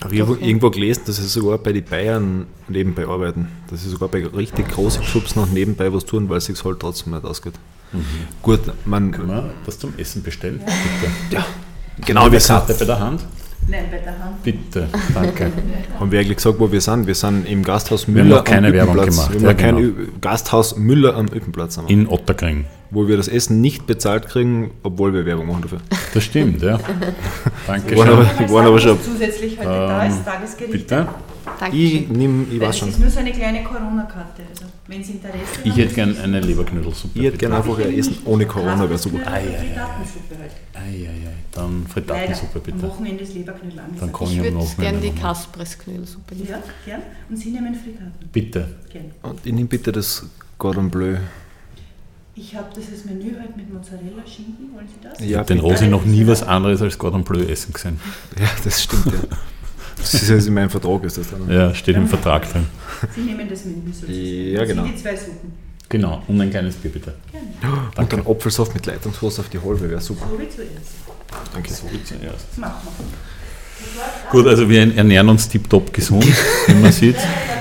[0.00, 3.48] Aber ich habe irgendwo gelesen, dass sie sogar bei den Bayern nebenbei arbeiten.
[3.70, 6.80] Dass sie sogar bei richtig großen Clubs noch nebenbei was tun, weil es sich halt
[6.80, 7.54] trotzdem nicht ausgeht.
[7.92, 8.04] Mhm.
[8.42, 9.10] Gut, man.
[9.12, 10.60] Können wir das zum Essen bestellen?
[10.60, 11.12] Bitte.
[11.30, 11.46] Ja,
[12.04, 12.30] genau.
[12.30, 13.24] Wir Karte bei der Hand?
[13.68, 14.42] Nein, bei der Hand.
[14.42, 15.50] Bitte, danke.
[15.98, 17.06] Haben wir eigentlich gesagt, wo wir sind?
[17.06, 18.24] Wir sind im Gasthaus Müller.
[18.24, 19.32] Wir haben noch keine Werbung gemacht.
[19.32, 19.78] Wir haben ja, genau.
[19.78, 21.78] kein Gasthaus Müller am Üppenplatz.
[21.88, 25.78] In Otterkring wo wir das Essen nicht bezahlt kriegen, obwohl wir Werbung machen dafür.
[26.14, 26.78] Das stimmt, ja.
[27.66, 28.08] Danke schön.
[28.08, 29.00] Aber, die waren aber schon.
[29.02, 30.72] Zusätzlich heute ähm, da ist Tagesgericht.
[30.72, 31.08] Bitte?
[31.58, 31.76] Danke.
[31.76, 32.88] Ich nehme, ich weiß schon.
[32.88, 34.42] Es ist nur so eine kleine Corona-Karte.
[34.48, 37.18] Also, wenn Sie Interesse Ich hätte gerne eine Leberknödelsuppe.
[37.18, 39.26] Ich hätte gerne einfach ein Essen ohne Corona, wäre super.
[39.26, 39.76] Ei, ei,
[40.74, 41.08] ei.
[41.08, 41.16] ei,
[41.52, 42.78] Dann Frittatensuppe bitte.
[42.78, 46.34] Am Wochenende ist Leberknödel Dann kann ich, ich würde gerne die Kaspres-Knödelsuppe.
[46.34, 47.02] Ja, gern.
[47.28, 48.28] Und Sie nehmen Frittaten.
[48.32, 48.68] Bitte.
[48.92, 49.12] Gern.
[49.22, 50.26] Und ich nehme bitte das
[50.58, 51.16] Gordon Bleu.
[52.38, 55.18] Ich habe dieses Menü heute mit Mozzarella Schinken, wollen Sie das?
[55.20, 57.98] Ich habe den Rosi noch nie was anderes als Gordon Bleu essen gesehen.
[58.38, 59.12] Ja, das stimmt, ja.
[59.96, 61.50] Das ist ja in meinem Vertrag, ist das dann.
[61.50, 62.66] Ja, steht im Vertrag drin.
[63.14, 64.52] Sie nehmen das Menü sozusagen.
[64.52, 64.84] Ja, genau.
[64.84, 65.52] Sie die zwei Suppen.
[65.88, 67.14] Genau, und ein kleines Bier bitte.
[67.30, 67.76] Gerne.
[67.96, 70.26] Und dann Apfelsaft mit Leitungswasser auf die halbe, wäre super.
[70.30, 71.52] So wie zuerst.
[71.52, 71.72] Danke.
[71.72, 72.46] So wie zuerst.
[72.50, 74.30] Das machen wir.
[74.30, 76.26] Gut, also wir ernähren uns tiptop gesund,
[76.66, 77.16] wie man sieht.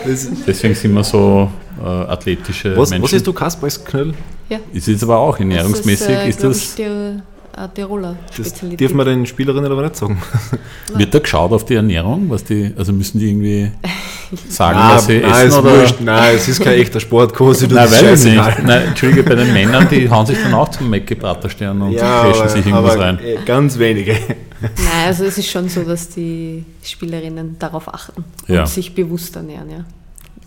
[0.06, 3.04] Deswegen sind wir so äh, athletische was, Menschen.
[3.04, 4.14] Was ist du, Kaspersks Knödel?
[4.50, 4.60] Ja.
[4.74, 7.26] Ist jetzt aber auch ernährungsmäßig, das ist, äh, ist das...
[7.56, 8.80] Der, äh, Tiroler Spezialität.
[8.80, 10.22] dürfen wir den Spielerinnen aber nicht sagen.
[10.96, 12.30] Wird da geschaut auf die Ernährung?
[12.30, 13.72] Was die, also müssen die irgendwie
[14.50, 15.60] sagen, nein, was sie nein, essen?
[15.60, 15.94] Oder?
[16.00, 17.68] Nein, es ist kein echter Sportkurse.
[17.72, 18.64] Nein, weiß ich nicht.
[18.64, 22.50] Nein, Entschuldige, bei den Männern, die hauen sich dann auch zum Mäcke-Praterstern und ja, preschen
[22.50, 23.20] sich irgendwas rein.
[23.20, 24.14] Äh, ganz wenige.
[24.62, 28.66] Nein, also es ist schon so, dass die Spielerinnen darauf achten und ja.
[28.66, 29.70] sich bewusst ernähren.
[29.70, 29.86] Ja.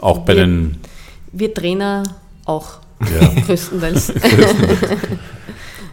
[0.01, 0.77] Auch bei wir, den...
[1.33, 2.03] Wir Trainer
[2.45, 2.79] auch.
[3.01, 3.43] Ja.
[3.47, 4.13] Größtenteils.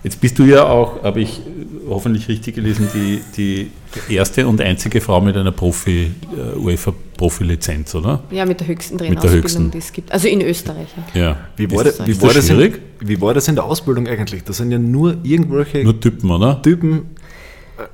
[0.06, 1.42] Jetzt bist du ja auch, habe ich
[1.90, 3.72] hoffentlich richtig gelesen, die, die
[4.14, 8.22] erste und einzige Frau mit einer Profi, uh, UEFA-Profi-Lizenz, oder?
[8.30, 10.12] Ja, mit der höchsten Trainerausbildung, die es gibt.
[10.12, 10.90] Also in Österreich.
[11.16, 11.38] Ja.
[11.58, 14.44] Wie war, das, wie, war das in, wie war das in der Ausbildung eigentlich?
[14.44, 16.62] Das sind ja nur irgendwelche nur Typen, oder?
[16.62, 17.08] Typen,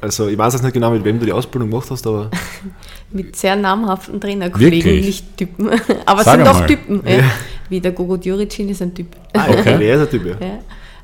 [0.02, 2.30] also ich weiß jetzt nicht genau, mit wem du die Ausbildung gemacht hast, aber.
[3.14, 5.06] mit sehr namhaften Trainerkollegen, Wirklich?
[5.06, 5.70] nicht Typen.
[6.06, 7.04] aber es sind doch Typen.
[7.06, 7.20] Ja.
[7.20, 7.32] Ja.
[7.70, 9.08] wie der Gogo Djuricin ist ein Typ.
[9.32, 9.76] Ah, okay.
[9.78, 10.36] Wer ist ein Typ, ja.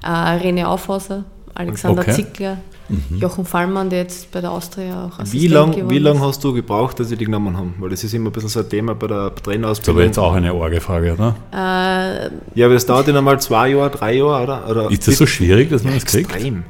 [0.03, 2.13] Äh, René Aufhauser, Alexander okay.
[2.13, 2.57] Zickler,
[2.89, 3.17] mhm.
[3.17, 6.99] Jochen Fallmann, der jetzt bei der Austria auch Assistent Wie lange lang hast du gebraucht,
[6.99, 7.75] dass sie die genommen haben?
[7.79, 9.69] Weil das ist immer ein bisschen so ein Thema bei der Trainerausbildung.
[9.69, 11.35] Das ist aber jetzt auch eine Orgefrage, oder?
[11.51, 12.29] Äh,
[12.59, 14.69] ja, aber es dauert ja nochmal zwei Jahre, drei Jahre, oder?
[14.69, 16.31] oder ist das so schwierig, dass man das kriegt?
[16.31, 16.63] Extrem.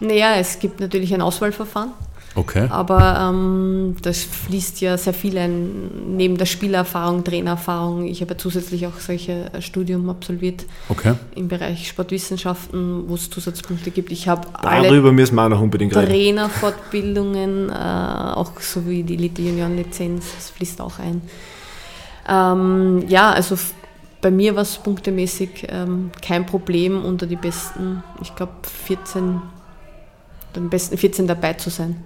[0.00, 1.90] Naja, es gibt natürlich ein Auswahlverfahren.
[2.36, 2.68] Okay.
[2.70, 8.06] Aber ähm, das fließt ja sehr viel ein, neben der Spielerfahrung, Trainererfahrung.
[8.06, 11.14] Ich habe ja zusätzlich auch solche äh, Studium absolviert okay.
[11.34, 14.12] im Bereich Sportwissenschaften, wo es Zusatzpunkte gibt.
[14.12, 16.08] Ich habe Darüber müssen wir auch noch unbedingt reden.
[16.08, 21.22] Trainerfortbildungen, äh, auch sowie die Elite Junioren Lizenz, das fließt auch ein.
[22.28, 23.58] Ähm, ja, also
[24.20, 28.52] bei mir war es punktemäßig ähm, kein Problem, unter die besten, ich glaube
[28.86, 29.42] 14,
[30.54, 32.04] den besten 14 dabei zu sein.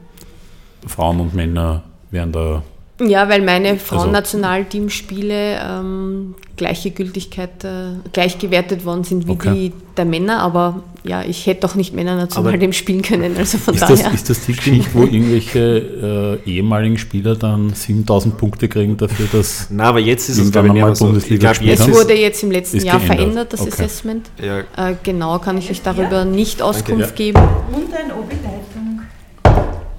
[0.87, 2.63] Frauen und Männer werden da.
[3.01, 9.53] Ja, weil meine also Frauennationalteamspiele ähm, gleiche Gültigkeit, äh, gleich gewertet worden sind wie okay.
[9.53, 13.83] die der Männer, aber ja, ich hätte doch nicht Männernationalteam spielen können, also von ist
[13.83, 13.97] daher.
[13.97, 19.27] Das, ist das die Geschichte, wo irgendwelche äh, ehemaligen Spieler dann 7000 Punkte kriegen dafür,
[19.33, 19.69] dass.
[19.71, 21.07] Na, aber jetzt ist es glaube ich mal so.
[21.07, 23.19] Bundesliga ich glaub, wurde jetzt im letzten Jahr geändert.
[23.19, 23.71] verändert, das okay.
[23.73, 24.31] Assessment.
[24.41, 24.61] Ja.
[24.61, 26.25] Äh, genau, kann ich euch darüber ja.
[26.25, 27.33] nicht Auskunft Danke, ja.
[27.33, 27.43] geben.
[27.73, 28.31] Und ein OB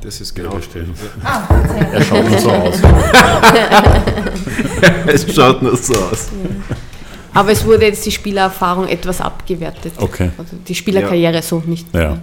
[0.05, 0.59] das ist genau.
[0.61, 0.93] Stehen.
[1.23, 1.43] Ah,
[1.91, 2.75] er schaut nur so aus.
[5.07, 6.27] es schaut nur so aus.
[7.33, 9.93] Aber es wurde jetzt die Spielererfahrung etwas abgewertet.
[9.97, 10.31] Okay.
[10.37, 11.41] Also die Spielerkarriere ja.
[11.41, 11.93] so nicht.
[11.93, 12.17] Ja.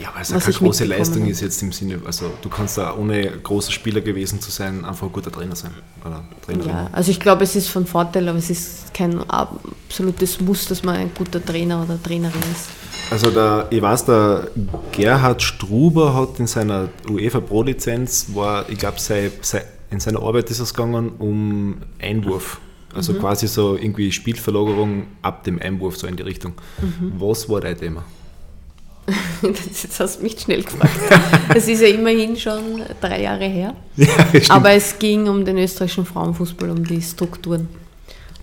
[0.00, 3.32] Ja, weil es eine große Leistung ist jetzt im Sinne, also du kannst da ohne
[3.42, 5.72] großer Spieler gewesen zu sein, einfach ein guter Trainer sein.
[6.04, 6.70] Oder Trainerin.
[6.70, 10.84] Ja, also ich glaube, es ist von Vorteil, aber es ist kein absolutes Muss, dass
[10.84, 12.68] man ein guter Trainer oder Trainerin ist.
[13.10, 14.48] Also der, ich weiß, der
[14.92, 20.50] Gerhard Struber hat in seiner UEFA Pro-Lizenz, war, ich glaube, sei, sei, in seiner Arbeit
[20.50, 22.60] ist es gegangen um Einwurf.
[22.94, 23.18] Also mhm.
[23.20, 26.52] quasi so irgendwie Spielverlagerung ab dem Einwurf, so in die Richtung.
[26.80, 27.12] Mhm.
[27.18, 28.04] Was war dein Thema?
[29.42, 30.92] Jetzt hast du mich schnell gefragt.
[31.54, 33.74] Es ist ja immerhin schon drei Jahre her.
[33.96, 34.08] Ja,
[34.50, 37.68] Aber es ging um den österreichischen Frauenfußball, um die Strukturen.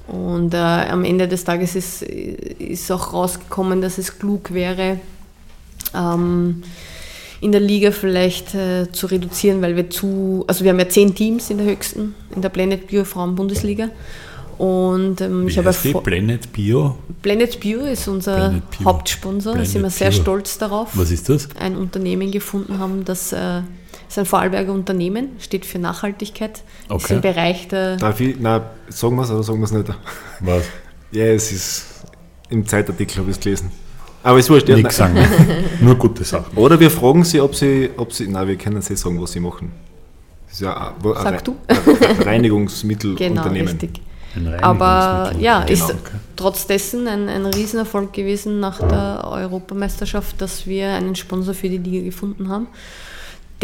[0.07, 4.99] Und äh, am Ende des Tages ist, ist auch rausgekommen, dass es klug wäre,
[5.95, 6.63] ähm,
[7.41, 11.13] in der Liga vielleicht äh, zu reduzieren, weil wir zu, also wir haben ja zehn
[11.13, 13.89] Teams in der höchsten, in der Planet Bio Frauen Bundesliga.
[14.57, 16.97] Und ähm, ich habe die Planet Bio?
[17.21, 18.85] Planet Bio ist unser Bio.
[18.85, 20.21] Hauptsponsor, da sind wir sehr Bio.
[20.21, 20.89] stolz darauf.
[20.93, 21.49] Was ist das?
[21.59, 23.61] Ein Unternehmen gefunden haben, das äh,
[24.07, 26.63] ist ein Vorarlberger Unternehmen, steht für Nachhaltigkeit.
[26.89, 27.03] Okay.
[27.03, 27.97] Ist im Bereich der.
[27.97, 29.89] Darf ich, nein, sagen wir es oder sagen wir es nicht?
[30.41, 30.63] Was?
[31.11, 31.85] Ja, es ist
[32.49, 33.71] im Zeitartikel habe ich es gelesen.
[34.23, 34.67] Aber es wurscht.
[34.67, 35.17] Nichts sagen.
[35.81, 36.57] Nur gute Sachen.
[36.57, 39.39] Oder wir fragen sie, ob sie, ob sie, nein, wir können sie sagen, was sie
[39.39, 39.71] machen.
[40.45, 41.55] Das ist ja ein, ein, Sag du?
[41.67, 43.79] ein Reinigungsmittelunternehmen.
[44.35, 44.65] Genau, richtig.
[44.65, 45.95] Aber ja, genau, ist
[46.35, 51.77] trotz dessen ein, ein Riesenerfolg gewesen nach der Europameisterschaft, dass wir einen Sponsor für die
[51.77, 52.67] Liga gefunden haben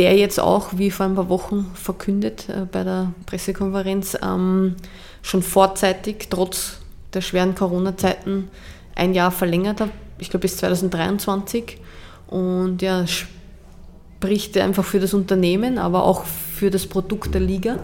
[0.01, 4.75] der jetzt auch, wie vor ein paar Wochen verkündet äh, bei der Pressekonferenz, ähm,
[5.21, 6.79] schon vorzeitig, trotz
[7.13, 8.49] der schweren Corona-Zeiten,
[8.95, 11.77] ein Jahr verlängert hat, ich glaube bis 2023.
[12.25, 17.77] Und ja, spricht einfach für das Unternehmen, aber auch für das Produkt der Liga.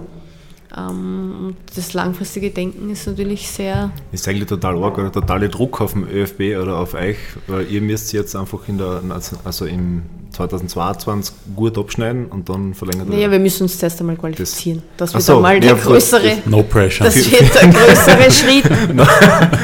[0.77, 3.91] Ähm, das langfristige Denken ist natürlich sehr.
[4.11, 7.81] Ist eigentlich total arg oder totale Druck auf den ÖFB oder auf euch, weil ihr
[7.81, 9.01] müsst jetzt einfach in der,
[9.43, 14.83] also im 2022 gut abschneiden und dann verlängert Naja, wir müssen uns zuerst einmal qualifizieren.
[14.97, 16.37] Das, das wird so, einmal der größere.
[16.45, 17.05] No pressure.
[17.05, 18.93] Das wird der größere Schritt.
[18.93, 19.03] no,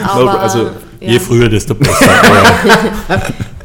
[0.04, 0.63] Aber, also,
[0.99, 1.12] ja.
[1.12, 2.10] je früher, desto besser.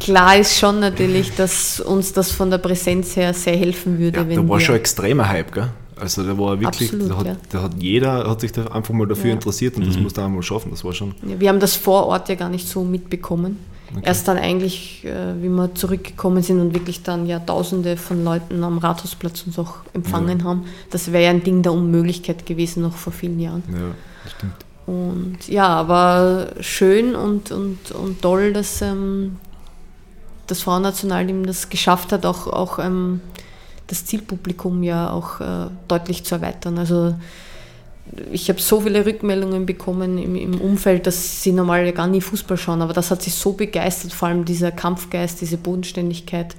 [0.01, 4.27] Klar ist schon natürlich, dass uns das von der Präsenz her sehr helfen würde.
[4.29, 5.69] Ja, da war schon extremer Hype, gell?
[6.01, 7.37] Also da war wirklich, Absolut, da, hat, ja.
[7.51, 9.35] da hat jeder hat sich da einfach mal dafür ja.
[9.35, 9.89] interessiert und mhm.
[9.89, 10.71] das muss man einmal schaffen.
[10.71, 11.15] Das war schon.
[11.27, 13.59] Ja, wir haben das vor Ort ja gar nicht so mitbekommen.
[13.91, 14.03] Okay.
[14.05, 18.63] Erst dann eigentlich, äh, wie wir zurückgekommen sind und wirklich dann ja Tausende von Leuten
[18.63, 20.65] am Rathausplatz uns auch empfangen haben.
[20.91, 23.63] Das wäre ja ein Ding der Unmöglichkeit gewesen noch vor vielen Jahren.
[23.73, 24.55] Ja, das stimmt.
[24.87, 29.37] Und ja, aber schön und, und, und toll, dass ähm,
[30.47, 33.21] das Frauennationalteam das geschafft hat, auch, auch ähm,
[33.88, 36.79] das Zielpublikum ja auch äh, deutlich zu erweitern.
[36.79, 37.14] Also
[38.31, 42.57] ich habe so viele Rückmeldungen bekommen im, im, Umfeld, dass sie normal gar nie Fußball
[42.57, 46.55] schauen, aber das hat sich so begeistert, vor allem dieser Kampfgeist, diese Bodenständigkeit.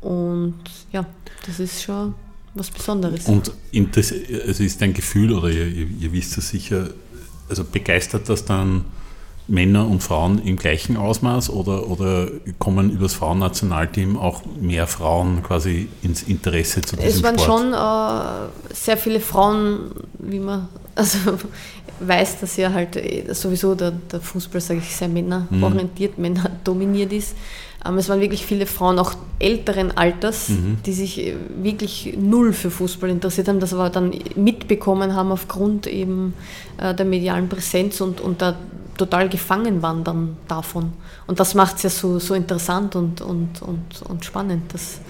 [0.00, 0.54] Und
[0.92, 1.04] ja,
[1.46, 2.14] das ist schon
[2.54, 3.26] was Besonderes.
[3.26, 3.52] Und
[3.92, 4.12] das,
[4.46, 6.90] also ist dein Gefühl, oder ihr, ihr wisst es sicher,
[7.48, 8.84] also begeistert das dann
[9.48, 12.28] Männer und Frauen im gleichen Ausmaß oder, oder
[12.58, 17.60] kommen über das Frauennationalteam auch mehr Frauen quasi ins Interesse zu diesem Es waren Sport?
[17.60, 21.18] schon äh, sehr viele Frauen, wie man, also
[22.00, 26.22] weiß, dass ja halt äh, sowieso der, der Fußball, sage ich, sehr männerorientiert, mhm.
[26.22, 27.36] Männer dominiert ist.
[27.86, 30.78] Ähm, es waren wirklich viele Frauen, auch älteren Alters, mhm.
[30.84, 35.86] die sich äh, wirklich null für Fußball interessiert haben, das aber dann mitbekommen haben aufgrund
[35.86, 36.34] eben
[36.78, 38.56] äh, der medialen Präsenz und, und da
[38.96, 40.92] total gefangen waren dann davon.
[41.26, 45.00] Und das macht es ja so, so interessant und, und, und, und spannend, dass,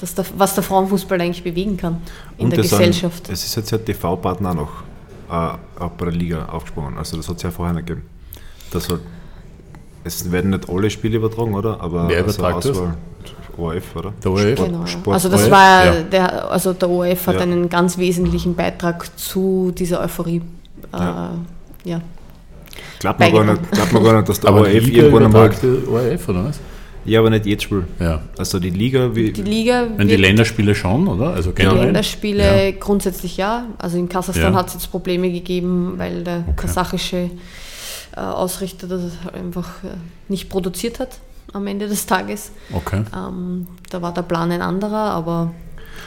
[0.00, 2.02] dass der, was der Frauenfußball eigentlich bewegen kann
[2.38, 3.26] in und der Gesellschaft.
[3.26, 6.98] Sind, es ist jetzt ja TV-Partner auch noch äh, bei der Liga aufgesprungen.
[6.98, 8.06] Also das hat es ja vorher nicht gegeben.
[8.70, 9.00] Das hat,
[10.04, 11.80] es werden nicht alle Spiele übertragen, oder?
[11.80, 12.94] Aber Wer also übertragt also das?
[13.58, 14.12] ORF, oder?
[14.24, 14.64] Der ORF?
[14.64, 14.86] Genau.
[14.86, 15.50] Sport also das ORF?
[15.50, 16.02] war ja.
[16.02, 17.40] der, also der ORF hat ja.
[17.42, 20.42] einen ganz wesentlichen Beitrag zu dieser Euphorie.
[20.92, 20.98] Äh,
[21.84, 22.00] ja.
[23.02, 25.50] Glaubt man, gar nicht, glaubt man gar nicht, dass der ORF irgendwann einmal.
[25.88, 26.60] ORF, oder was?
[27.04, 27.84] Ja, aber nicht jedes Spiel.
[27.98, 28.22] Ja.
[28.38, 29.12] Also die Liga.
[29.12, 29.88] Wie die Liga.
[29.96, 31.34] Wenn die Länderspiele schon, oder?
[31.34, 31.78] Also generell?
[31.78, 32.70] Die Länderspiele ja.
[32.78, 33.66] grundsätzlich ja.
[33.78, 34.58] Also in Kasachstan ja.
[34.58, 36.52] hat es jetzt Probleme gegeben, weil der okay.
[36.54, 37.30] kasachische
[38.16, 39.88] äh, Ausrichter das einfach äh,
[40.28, 41.18] nicht produziert hat
[41.52, 42.52] am Ende des Tages.
[42.72, 43.02] Okay.
[43.12, 45.52] Ähm, da war der Plan ein anderer, aber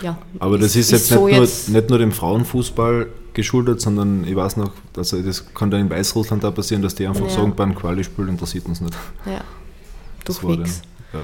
[0.01, 0.17] ja.
[0.39, 4.23] Aber das ist, ist jetzt, so nicht, jetzt nur, nicht nur dem Frauenfußball geschuldet, sondern
[4.25, 7.29] ich weiß noch, also das kann dann in Weißrussland auch passieren, dass die einfach ja.
[7.29, 8.95] sagen, beim Quali-Spiel interessiert uns nicht.
[9.25, 9.41] Ja
[10.25, 10.81] durchwegs.
[11.13, 11.19] Ja.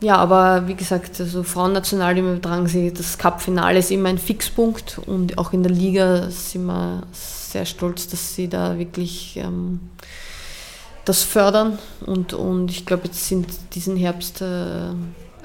[0.00, 0.16] ja.
[0.16, 5.52] aber wie gesagt, also Frauennational übertragen sie, das Cup-Finale ist immer ein Fixpunkt und auch
[5.52, 9.80] in der Liga sind wir sehr stolz, dass sie da wirklich ähm,
[11.04, 14.90] das fördern und, und ich glaube, jetzt sind diesen Herbst, äh,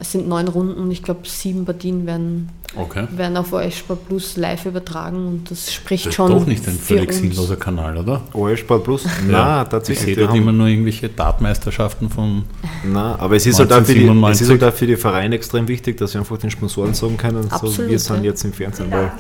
[0.02, 3.06] es sind neun Runden und ich glaube, sieben Partien werden Okay.
[3.12, 6.32] Werden auf OS-Sport Plus live übertragen und das spricht das ist schon.
[6.32, 8.22] doch nicht ein völlig sinnloser Kanal, oder?
[8.32, 9.06] OS-Sport Plus?
[9.30, 10.08] Ja, tatsächlich.
[10.08, 12.46] Ich sehe dort immer nur irgendwelche Dartmeisterschaften von.
[12.86, 15.36] Na, aber es ist, halt auch für die, es ist halt auch für die Vereine
[15.36, 18.30] extrem wichtig, dass sie einfach den Sponsoren sagen können, Absolut, so, wir sind ja.
[18.30, 18.90] jetzt im Fernsehen.
[18.90, 19.12] Weil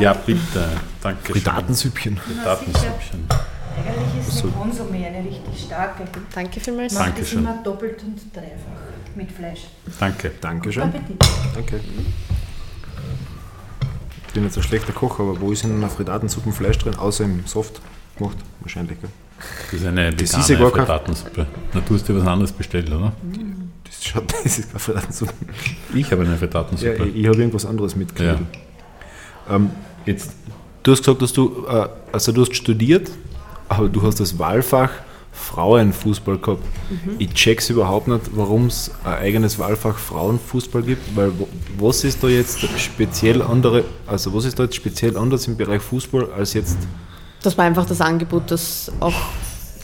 [0.00, 0.40] ja, bitte.
[1.02, 1.32] Danke.
[1.32, 2.16] Frittатensüppchen.
[2.16, 3.26] Frittatensüppchen.
[3.76, 6.04] Eigentlich ist eine Konsumé eine richtig starke.
[6.32, 6.94] Danke vielmals.
[6.94, 7.40] Macht Dankeschön.
[7.40, 9.66] immer doppelt und dreifach mit Fleisch.
[9.98, 10.32] Danke.
[10.40, 10.92] Dankeschön.
[11.54, 11.80] Danke
[14.34, 17.46] bin jetzt ein schlechter Koch, aber wo ist in einer Frittatensuppe Fleisch drin, außer im
[17.46, 17.80] Soft
[18.18, 18.36] gemacht?
[18.60, 19.10] Wahrscheinlich, gell?
[19.70, 21.46] Das ist eine das ist ja Frittatensuppe.
[21.72, 23.12] Na, du hast dir was anderes bestellt, oder?
[23.84, 25.32] Das, schaut, das ist keine Frittatensuppe.
[25.94, 26.96] Ich habe eine Frittatensuppe.
[26.98, 28.40] Ja, ich, ich habe irgendwas anderes mitgekriegt.
[29.48, 29.56] Ja.
[29.56, 29.70] Ähm,
[30.04, 30.32] jetzt,
[30.82, 33.10] du hast gesagt, dass du, äh, also du hast studiert,
[33.68, 34.90] aber du hast das Wahlfach
[35.44, 36.64] Frauenfußball gehabt.
[36.90, 37.16] Mhm.
[37.18, 41.32] Ich check's überhaupt nicht, warum es ein eigenes Wahlfach Frauenfußball gibt, weil
[41.78, 45.82] was ist da jetzt speziell andere, also was ist da jetzt speziell anders im Bereich
[45.82, 46.78] Fußball als jetzt?
[47.42, 49.14] Das war einfach das Angebot, dass auch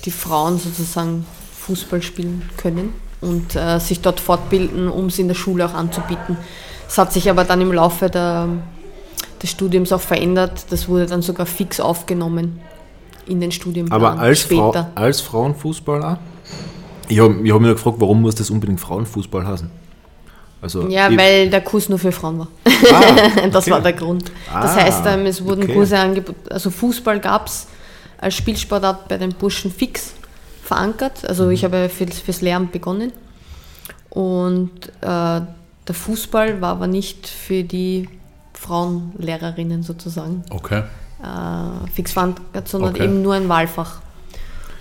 [0.05, 1.27] die Frauen sozusagen
[1.59, 6.39] Fußball spielen können und äh, sich dort fortbilden, um es in der Schule auch anzubieten.
[6.89, 8.49] Es hat sich aber dann im Laufe der,
[9.43, 10.67] des Studiums auch verändert.
[10.71, 12.61] Das wurde dann sogar fix aufgenommen
[13.31, 16.19] in den Studienplan Aber als, Frau, als Frauenfußballer?
[17.09, 19.71] Ich habe hab mich gefragt, warum muss das unbedingt Frauenfußball heißen?
[20.63, 22.49] Also ja, weil der Kurs nur für Frauen war.
[22.67, 22.71] Ah,
[23.37, 23.51] okay.
[23.51, 24.31] das war der Grund.
[24.53, 25.73] Das ah, heißt, ähm, es wurden okay.
[25.73, 27.67] Kurse angeboten, also Fußball gab es
[28.19, 30.13] als Spielsportart bei den Burschen fix
[30.63, 31.27] verankert.
[31.27, 31.53] Also mhm.
[31.53, 33.13] ich habe für, fürs Lehramt begonnen.
[34.11, 38.09] Und äh, der Fußball war aber nicht für die
[38.53, 40.45] Frauenlehrerinnen sozusagen.
[40.51, 40.83] Okay
[41.23, 43.05] äh, fix verankert, sondern okay.
[43.05, 44.01] eben nur ein Wahlfach.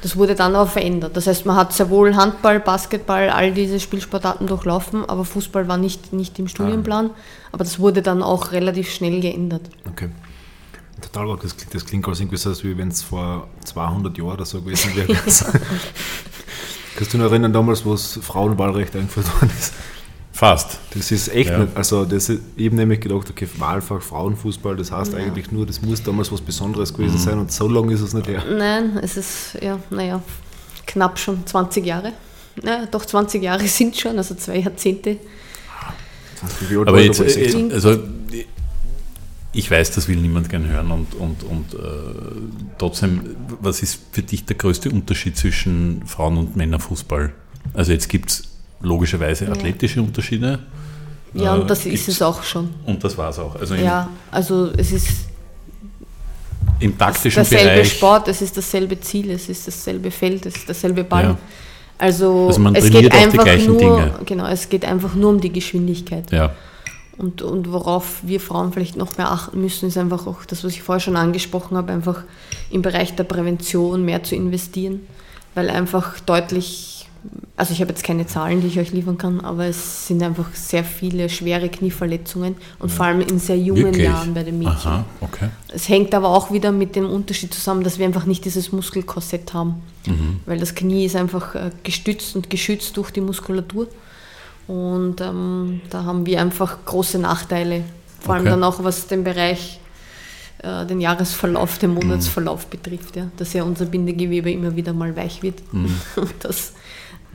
[0.02, 1.18] Das wurde dann aber verändert.
[1.18, 5.78] Das heißt, man hat sehr wohl Handball, Basketball, all diese Spielsportarten durchlaufen, aber Fußball war
[5.78, 7.08] nicht, nicht im Studienplan.
[7.08, 7.18] Ah.
[7.52, 9.64] Aber das wurde dann auch relativ schnell geändert.
[9.90, 10.10] Okay.
[11.02, 14.62] Total das, das klingt als irgendwie so, als wenn es vor 200 Jahren oder so
[14.62, 15.14] gewesen wäre.
[16.96, 19.74] Kannst du noch erinnern, damals, wo das Frauenwahlrecht eingeführt worden ist?
[20.40, 20.80] Fast.
[20.94, 21.60] Das ist echt ja.
[21.60, 25.20] nicht, also das ist, ich habe nämlich gedacht, okay, Wahlfach Frauenfußball, das heißt ja.
[25.20, 27.20] eigentlich nur, das muss damals was Besonderes gewesen mhm.
[27.20, 28.42] sein und so lange ist es nicht her.
[28.50, 30.24] Nein, es ist, ja, naja,
[30.88, 32.14] knapp schon 20 Jahre.
[32.64, 35.18] Ja, doch 20 Jahre sind schon, also zwei Jahrzehnte.
[36.86, 38.00] Aber jetzt, äh, also
[39.52, 41.78] ich weiß, das will niemand gern hören und, und, und äh,
[42.78, 47.34] trotzdem, was ist für dich der größte Unterschied zwischen Frauen- und Männerfußball?
[47.74, 48.49] Also jetzt gibt es
[48.82, 50.60] logischerweise athletische Unterschiede.
[51.34, 52.70] Ja, und das äh, ist es auch schon.
[52.86, 53.56] Und das war es auch.
[53.56, 55.30] Also ja, also es ist
[56.80, 57.92] im taktischen derselbe Bereich.
[57.92, 61.24] Sport, es ist dasselbe Ziel, es ist dasselbe Feld, es ist dasselbe Ball.
[61.24, 61.38] Ja.
[61.98, 64.14] Also, also es geht einfach nur, Dinge.
[64.26, 66.32] genau, es geht einfach nur um die Geschwindigkeit.
[66.32, 66.52] Ja.
[67.18, 70.72] Und, und worauf wir Frauen vielleicht noch mehr achten müssen, ist einfach auch das, was
[70.72, 72.24] ich vorher schon angesprochen habe, einfach
[72.72, 75.02] im Bereich der Prävention mehr zu investieren,
[75.56, 76.99] weil einfach deutlich
[77.58, 80.54] also ich habe jetzt keine Zahlen, die ich euch liefern kann, aber es sind einfach
[80.54, 84.06] sehr viele schwere Knieverletzungen und vor allem in sehr jungen Wirklich?
[84.06, 84.92] Jahren bei den Mädchen.
[84.92, 85.50] Aha, okay.
[85.68, 89.54] Es hängt aber auch wieder mit dem Unterschied zusammen, dass wir einfach nicht dieses Muskelkorsett
[89.54, 89.76] haben,
[90.08, 90.40] Mhm.
[90.46, 93.88] weil das Knie ist einfach äh, gestützt und geschützt durch die Muskulatur
[94.68, 97.84] und ähm, da haben wir einfach große Nachteile,
[98.22, 98.52] vor allem Okay.
[98.52, 99.80] dann auch was den Bereich
[100.64, 105.42] äh, den Jahresverlauf, den Monatsverlauf betrifft, ja, dass ja unser Bindegewebe immer wieder mal weich
[105.42, 105.62] wird.
[105.72, 105.90] Und
[106.40, 106.74] das,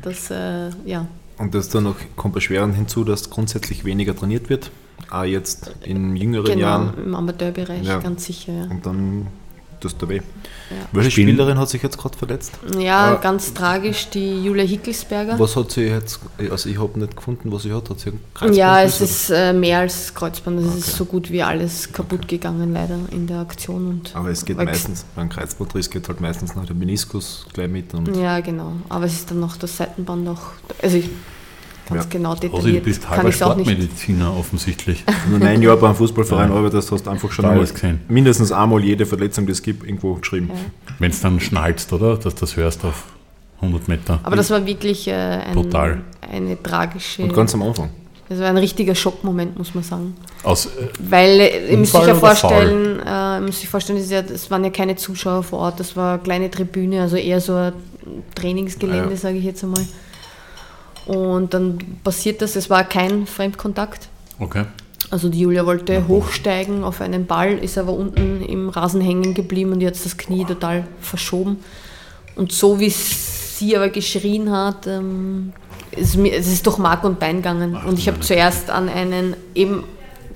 [0.02, 1.06] das äh, ja,
[1.38, 4.70] Und das dann noch kommt erschwerend hinzu, dass grundsätzlich weniger trainiert wird.
[5.10, 6.94] Auch jetzt in jüngeren genau, Jahren.
[7.04, 7.98] im Amateurbereich, Ja.
[7.98, 8.52] ganz sicher.
[8.52, 9.26] Ja, Und dann
[9.84, 10.16] tust du weh.
[10.16, 10.22] Ja.
[10.92, 12.52] Welche Spielen- Spielerin hat sich jetzt gerade verletzt?
[12.78, 13.14] ja Ah.
[13.16, 15.38] ganz tragisch, die Julia Hickelsberger.
[15.38, 16.20] Was hat sie jetzt,
[16.50, 17.88] also ich habe nicht gefunden, was sie hat.
[17.90, 19.04] Hat sie einen Kreuzbandriss Ja, es oder?
[19.04, 20.58] ist äh, mehr als Kreuzband.
[20.60, 20.96] Es ist Okay.
[20.98, 23.86] so gut wie alles kaputt gegangen, leider in der Aktion.
[23.88, 27.92] Und Aber es geht meistens, beim Kreuzbandriss geht halt meistens noch der Meniskus gleich mit.
[27.94, 28.72] Und Ja, genau.
[28.88, 30.40] Aber es ist dann noch das Seitenband auch.
[30.82, 31.10] Also ich
[31.88, 32.10] ganz Ja.
[32.10, 33.66] genau Also du detailliert bist kann halber ich es auch nicht.
[33.70, 35.04] Sportmediziner offensichtlich.
[35.28, 36.56] Wenn du neun Jahre beim Fußballverein Ja.
[36.56, 38.00] arbeitest, hast du einfach schon mal alles gesehen.
[38.08, 40.50] mindestens einmal jede Verletzung, die es gibt, irgendwo geschrieben.
[40.52, 40.60] Ja.
[40.98, 42.16] Wenn es dann schnallst, oder?
[42.16, 43.04] Dass du das hörst auf
[43.60, 44.20] 100 Meter.
[44.22, 46.02] Aber das war wirklich äh, ein, Total.
[46.30, 47.22] eine tragische.
[47.22, 47.88] Und ganz am Anfang.
[48.28, 50.14] das war ein richtiger Schockmoment, muss man sagen.
[50.42, 54.12] Aus, äh, Weil äh, ihr müsst Unfall ja vorstellen, äh, müsst euch vorstellen, das, ist
[54.12, 57.40] ja, das waren ja keine Zuschauer vor Ort, das war eine kleine Tribüne, also eher
[57.40, 57.72] so ein
[58.34, 59.16] Trainingsgelände, Ah, ja.
[59.16, 59.84] sage ich jetzt einmal.
[61.06, 64.08] Und dann passiert das, es war kein Fremdkontakt.
[64.38, 64.64] okay.
[65.10, 69.72] Also die Julia wollte hochsteigen auf einen Ball, ist aber unten im Rasen hängen geblieben
[69.72, 71.58] und jetzt das Knie total verschoben.
[72.36, 75.52] Und so wie sie aber geschrien hat, ähm,
[75.92, 77.76] ist mir, es ist durch Mark und Bein gegangen.
[77.78, 79.84] Ach, und ich habe zuerst an einen, eben,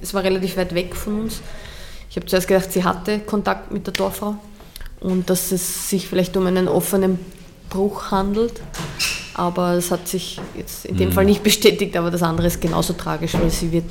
[0.01, 1.41] es war relativ weit weg von uns,
[2.11, 4.37] ich habe zuerst gedacht, sie hatte Kontakt mit der Dorfrau
[5.01, 7.19] und dass es sich vielleicht um einen offenen
[7.69, 8.61] Bruch handelt.
[9.39, 10.99] Aber es hat sich jetzt in Mhm.
[10.99, 13.84] dem Fall nicht bestätigt, aber das andere ist genauso tragisch, weil sie wird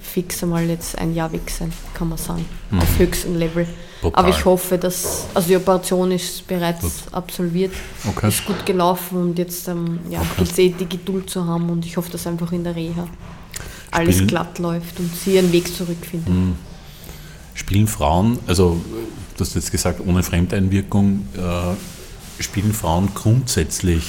[0.00, 2.44] fix einmal jetzt ein Jahr weg sein, kann man sagen,
[2.78, 3.64] auf höchstem Level.
[3.64, 3.68] Mhm.
[4.02, 4.18] Total.
[4.24, 7.72] Aber ich hoffe, dass, also die Operation ist bereits absolviert,
[8.08, 8.28] Okay.
[8.28, 11.84] ist gut gelaufen und jetzt ähm, ja, gilt es eh die Geduld zu haben und
[11.86, 13.06] ich hoffe, dass einfach in der Reha
[13.90, 16.28] alles Spielen- glatt läuft und sie ihren Weg zurückfindet.
[17.54, 18.80] Spielen Frauen, also
[19.36, 24.04] du hast jetzt gesagt, ohne Fremdeinwirkung, äh, spielen Frauen grundsätzlich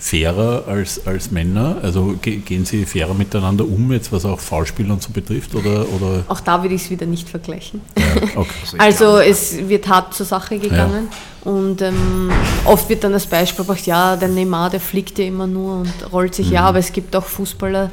[0.00, 1.76] fairer als, als Männer?
[1.82, 5.54] Also ge gehen sie fairer miteinander um, jetzt was auch Foulspiel und so betrifft?
[5.54, 6.24] Oder, oder?
[6.26, 7.82] Auch da würde ich es wieder nicht vergleichen.
[7.96, 8.04] Ja,
[8.36, 8.50] okay.
[8.78, 11.08] Also glaube, es wird hart zur Sache gegangen
[11.44, 12.30] und ähm,
[12.64, 15.92] oft wird dann das Beispiel gebracht, ja, der Neymar, der fliegt ja immer nur und
[16.12, 16.52] rollt sich, Mhm.
[16.54, 17.90] ja, aber es gibt auch Fußballer,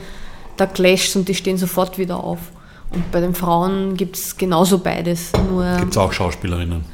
[0.55, 2.39] da clasht und die stehen sofort wieder auf.
[2.89, 6.85] Und bei den Frauen gibt es genauso beides, nur Gibt es auch Schauspielerinnen?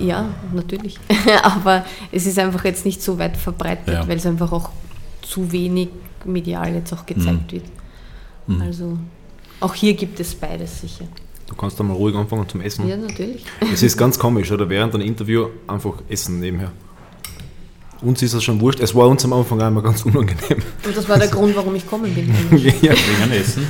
[0.00, 0.98] Ja, natürlich.
[1.42, 4.08] aber es ist einfach jetzt nicht so weit verbreitet, Ja.
[4.08, 4.70] weil es einfach auch
[5.22, 5.88] zu wenig
[6.24, 7.64] medial jetzt auch gezeigt wird.
[8.46, 8.62] Mhm.
[8.62, 8.98] Also
[9.60, 11.04] auch hier gibt es beides sicher.
[11.46, 12.88] Du kannst da mal ruhig anfangen zum Essen.
[12.88, 13.44] Ja, natürlich.
[13.72, 14.68] Es ist ganz komisch, oder?
[14.68, 16.70] Während einem Interview einfach essen nebenher.
[18.02, 18.80] Uns ist das schon wurscht.
[18.80, 20.62] Es war uns am Anfang immer ganz unangenehm.
[20.86, 22.28] Und das war der Grund, warum ich kommen bin.
[22.80, 22.92] ja.
[22.92, 23.66] Wegen Essen?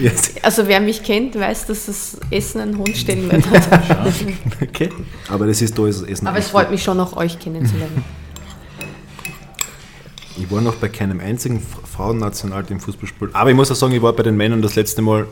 [0.00, 0.34] Yes.
[0.42, 4.14] Also wer mich kennt, weiß, dass das Essen einen hohen Stellenwert hat.
[4.62, 4.88] Okay.
[5.28, 6.26] Aber das ist da ist das Essen.
[6.26, 8.02] Aber es freut mich schon, auch euch kennenzulernen.
[10.38, 13.30] Ich war noch bei keinem einzigen Frauennationalteam Fußballspiel.
[13.32, 15.26] Aber ich muss auch sagen, ich war bei den Männern das letzte Mal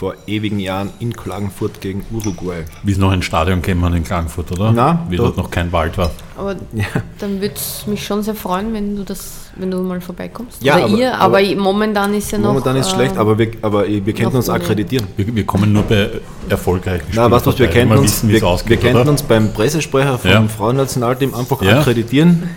[0.00, 2.64] vor ewigen Jahren in Klagenfurt gegen Uruguay.
[2.82, 4.72] Wie es noch ein Stadion käme in Klagenfurt, oder?
[4.72, 6.10] Na, Wie dort noch kein Wald war.
[6.38, 6.86] Aber Ja.
[7.18, 10.64] dann würde es mich schon sehr freuen, wenn du das, wenn du mal vorbeikommst.
[10.64, 12.46] Ja, Oder aber- ihr, aber- aber, momentan ist ja noch.
[12.48, 15.06] Momentan ist es äh, schlecht, aber wir, aber wir könnten uns akkreditieren.
[15.18, 16.08] Wir, wir kommen nur bei
[16.48, 19.10] erfolgreichen Na, weißt du was, wir könnten wenn uns, wissen, wir, wir ausgeht, könnten oder?
[19.10, 20.42] uns beim Pressesprecher vom Ja.
[20.48, 21.80] Frauennationalteam einfach Ja.
[21.80, 22.48] akkreditieren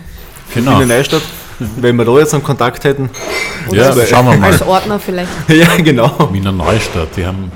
[0.54, 0.78] in Genau.
[0.78, 1.20] der Neustadt.
[1.58, 3.10] Wenn wir da jetzt einen Kontakt hätten.
[3.70, 4.50] Ja, Das wär- schauen wir mal.
[4.50, 5.28] Als Ordner vielleicht.
[5.48, 6.28] ja, genau.
[6.32, 7.50] Wiener Neustadt, die haben,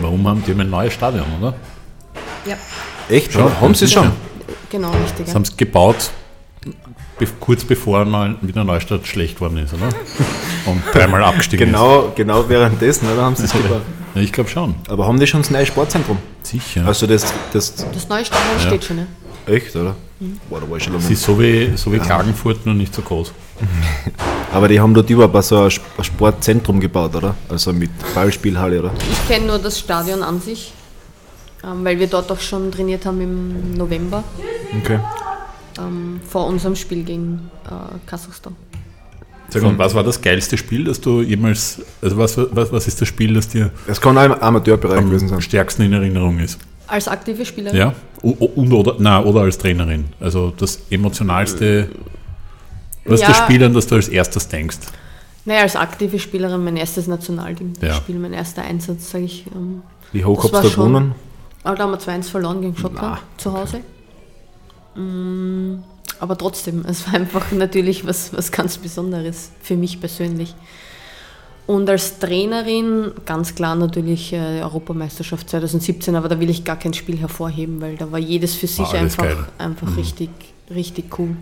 [0.00, 1.54] warum haben die haben ein neues Stadion, oder?
[2.44, 2.56] Ja,
[3.08, 3.32] Echt?
[3.32, 4.10] Schon, Ja, haben sie schon?
[4.70, 5.20] genau, richtig.
[5.20, 5.34] Das Ja.
[5.34, 6.10] haben sie gebaut,
[7.18, 9.88] be kurz bevor mal Wiener Neustadt schlecht geworden ist, oder?
[10.66, 13.22] Und dreimal abgestiegen Genau, genau währenddessen, oder?
[13.22, 13.62] Haben sie es ist.
[13.62, 13.80] gebaut.
[14.14, 14.74] Ja, ich glaube schon.
[14.88, 16.18] Aber haben die schon das neue Sportzentrum?
[16.42, 16.84] Sicher.
[16.86, 18.66] Also das, das Das neue Stadion Ja.
[18.66, 19.06] steht schon, ne?
[19.48, 19.96] Echt, oder?
[20.50, 21.08] Boah, da war ich schon lange.
[21.08, 23.32] ist so wie, so wie Klagenfurt, nur nicht so groß.
[24.52, 27.34] Aber die haben dort überhaupt so ein Sp- ein Sportzentrum gebaut, oder?
[27.48, 28.92] Also mit Ballspielhalle, oder?
[29.10, 30.72] Ich kenne nur das Stadion an sich,
[31.64, 34.24] ähm, weil wir dort auch schon trainiert haben im November
[34.82, 34.98] Okay.
[35.78, 37.70] ähm, vor unserem Spiel gegen äh,
[38.06, 38.56] Kasachstan.
[39.50, 43.00] Sag mal, was war das geilste Spiel, das du jemals, also was, was, was ist
[43.00, 45.40] das Spiel, das dir Es kann auch im Amateurbereich gewesen am sein.
[45.42, 46.58] stärksten in Erinnerung ist?
[46.88, 47.78] Als aktive Spielerin?
[47.78, 47.94] Ja?
[48.22, 50.06] Und oder, na, oder als Trainerin.
[50.18, 51.90] Also das emotionalste
[53.04, 54.78] Was ja, das Spiel, an das du als erstes denkst?
[55.44, 58.20] Naja, als aktive Spielerin mein erstes Nationalteam-Spiel, ja.
[58.20, 59.46] mein erster Einsatz, sage ich.
[59.54, 59.82] Ähm,
[60.12, 61.14] Wie hoch habt ihr gewonnen?
[61.64, 63.80] Aber da haben wir 2-1 verloren gegen Schottland zu Hause.
[64.94, 65.82] Mm,
[66.20, 70.54] aber trotzdem, es war einfach natürlich was, was ganz Besonderes für mich persönlich.
[71.68, 76.94] Und als Trainerin ganz klar natürlich äh, Europameisterschaft 2017, aber da will ich gar kein
[76.94, 79.26] Spiel hervorheben, weil da war jedes für sich war einfach,
[79.58, 79.96] einfach mhm.
[79.96, 80.30] richtig,
[80.74, 81.36] richtig cool.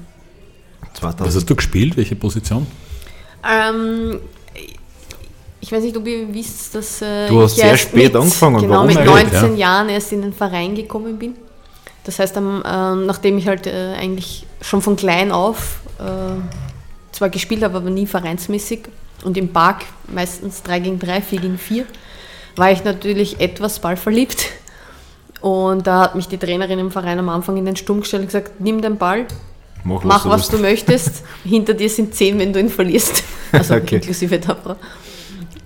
[0.94, 1.28] 2000.
[1.28, 1.96] Was hast du gespielt?
[1.96, 2.66] Welche Position?
[3.48, 4.18] Ähm,
[5.60, 8.62] ich weiß nicht, ob ihr wisst, dass äh, du hast sehr spät mit, angefangen.
[8.62, 9.54] Genau, Warum mit 19 ja?
[9.54, 11.36] Jahren erst in den Verein gekommen bin.
[12.02, 12.62] Das heißt, ähm,
[13.06, 18.06] nachdem ich halt äh, eigentlich schon von klein auf äh, zwar gespielt habe, aber nie
[18.06, 18.88] vereinsmäßig
[19.24, 21.84] und im Park meistens 3 gegen 3, 4 gegen 4,
[22.56, 24.46] war ich natürlich etwas ballverliebt.
[25.40, 28.26] Und da hat mich die Trainerin im Verein am Anfang in den Sturm gestellt und
[28.28, 29.26] gesagt, nimm den Ball,
[29.84, 33.22] mach, mach was, was du, möchtest, hinter dir sind 10, wenn du ihn verlierst.
[33.52, 33.96] Also okay.
[33.96, 34.76] inklusive Tabra.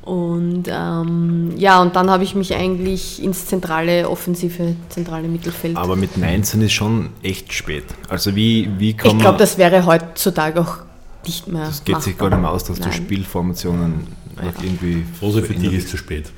[0.02, 5.76] Und ähm, ja, und dann habe ich mich eigentlich ins zentrale, offensive, zentrale Mittelfeld.
[5.76, 7.84] Aber mit 19 ist schon echt spät.
[8.08, 10.78] Also wie, wie kann Ich glaube, das wäre heutzutage auch
[11.26, 11.66] nicht mehr.
[11.66, 12.02] Das geht machbar.
[12.02, 12.90] sich gar nicht mehr aus, dass Nein.
[12.90, 14.06] du Spielformationen
[14.36, 14.52] Nein.
[14.62, 15.04] irgendwie.
[15.20, 16.30] Rose, für dich ist zu spät.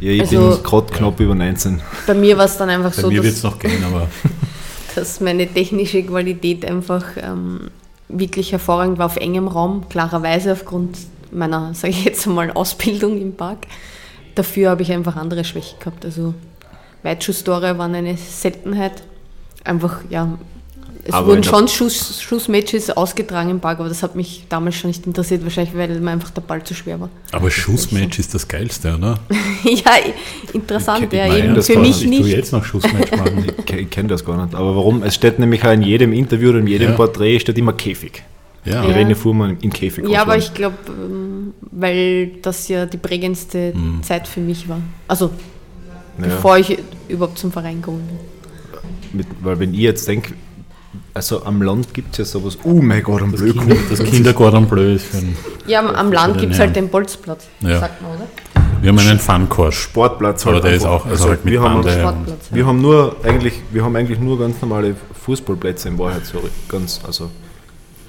[0.00, 1.26] Ja, ich also, bin gerade knapp ja.
[1.26, 1.80] über 19.
[2.06, 3.08] Bei mir war es dann einfach bei so.
[3.08, 4.08] Bei mir wird es noch gehen, aber.
[4.94, 7.70] dass meine technische Qualität einfach ähm,
[8.08, 10.98] wirklich hervorragend war auf engem Raum, klarerweise aufgrund
[11.30, 13.66] meiner, sage ich jetzt einmal, Ausbildung im Park.
[14.34, 16.04] Dafür habe ich einfach andere Schwächen gehabt.
[16.04, 16.34] Also
[17.02, 19.02] Weitschusstore waren eine Seltenheit.
[19.62, 20.38] Einfach, ja,
[21.06, 24.88] es aber wurden schon Schuss, Schussmatches ausgetragen im Park, aber das hat mich damals schon
[24.88, 27.10] nicht interessiert, wahrscheinlich weil mir einfach der Ball zu schwer war.
[27.32, 29.18] Aber Schussmatch ist das Geilste, oder?
[29.64, 29.92] ja,
[30.54, 32.20] interessant, ich, ja, eben für mich nicht.
[32.20, 33.44] Ich jetzt noch Schussmatch machen.
[33.46, 34.54] ich, ich kenne das gar nicht.
[34.54, 35.02] Aber warum?
[35.02, 36.96] Es steht nämlich auch in jedem Interview oder in jedem ja.
[36.96, 38.22] Porträt steht immer Käfig.
[38.64, 38.82] Ja.
[38.82, 40.08] Irene Fuhrmann im Käfig.
[40.08, 44.02] Ja, aber ich glaube, ähm, weil das ja die prägendste mhm.
[44.02, 44.80] Zeit für mich war.
[45.06, 45.26] Also,
[46.18, 46.24] ja.
[46.24, 46.78] bevor ich
[47.08, 49.18] überhaupt zum Verein gekommen bin.
[49.18, 50.32] Mit, weil wenn ich jetzt denke,
[51.14, 53.52] also am Land gibt es ja sowas, oh mein Gott, am Bleu.
[53.52, 55.22] Kind, das Kindergarten Bleu ist für
[55.66, 57.78] Ja, am, am Land gibt es halt den Bolzplatz, ja.
[57.78, 58.26] sagt man, oder?
[58.82, 59.76] Wir haben einen Funkurs.
[59.76, 60.56] Sportplatz halt.
[60.56, 63.82] Aber der ist auch also, also halt wir, haben, Sportplatz, wir haben nur eigentlich, wir
[63.84, 64.94] haben eigentlich nur ganz normale
[65.24, 67.30] Fußballplätze in Wahrheit, so ganz, also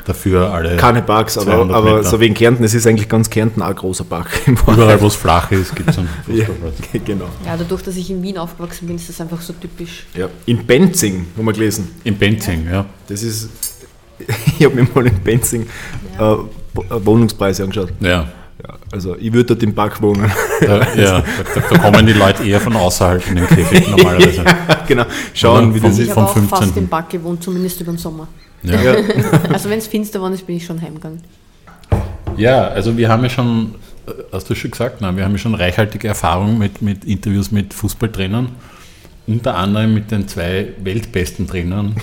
[0.05, 0.77] dafür alle.
[0.77, 3.75] Keine Parks, aber, aber so wie in Kärnten, es ist eigentlich ganz Kärnten auch ein
[3.75, 4.29] großer Park.
[4.47, 6.73] Überall, wo es flach ist, gibt es einen Fußballplatz.
[6.93, 7.25] ja, genau.
[7.45, 10.05] Ja, dadurch, dass ich in Wien aufgewachsen bin, ist das einfach so typisch.
[10.15, 11.89] Ja, in Benzing, haben wir gelesen.
[12.03, 12.85] In Benzing, ja.
[13.07, 13.49] Das ist,
[14.57, 15.67] ich habe mir mal in Benzing
[16.17, 16.33] ja.
[16.33, 16.37] äh,
[17.05, 17.91] Wohnungspreise angeschaut.
[17.99, 18.27] Ja.
[18.63, 20.31] Ja, also ich würde dort im Park wohnen.
[20.61, 24.43] Da, ja, da, da, kommen die Leute eher von außerhalb in den Käfig normalerweise.
[24.45, 26.05] ja, genau, schauen, Oder wie das ist.
[26.05, 26.57] Ich habe auch 15.
[26.57, 28.27] fast im Park gewohnt, zumindest über den Sommer.
[28.65, 28.95] Ja.
[29.53, 31.21] also wenn es finster war, bin ich schon heimgegangen.
[32.37, 33.75] Ja, also wir haben ja schon,
[34.31, 37.73] hast du schon gesagt, nein, wir haben ja schon reichhaltige Erfahrung mit, mit Interviews mit
[37.73, 38.49] Fußballtrainern.
[39.27, 41.95] Unter anderem mit den zwei weltbesten Trainern,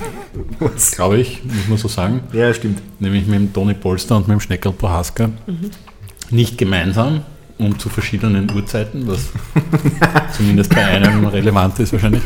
[0.96, 2.20] glaube ich, muss man so sagen.
[2.32, 2.82] Ja, stimmt.
[2.98, 5.28] Nämlich mit dem Toni Polster und mit dem Schneckerl Prohaska.
[5.46, 5.70] Mhm.
[6.30, 7.20] Nicht gemeinsam,
[7.62, 9.30] und zu verschiedenen Uhrzeiten, was
[10.36, 12.22] zumindest bei einem relevant ist wahrscheinlich.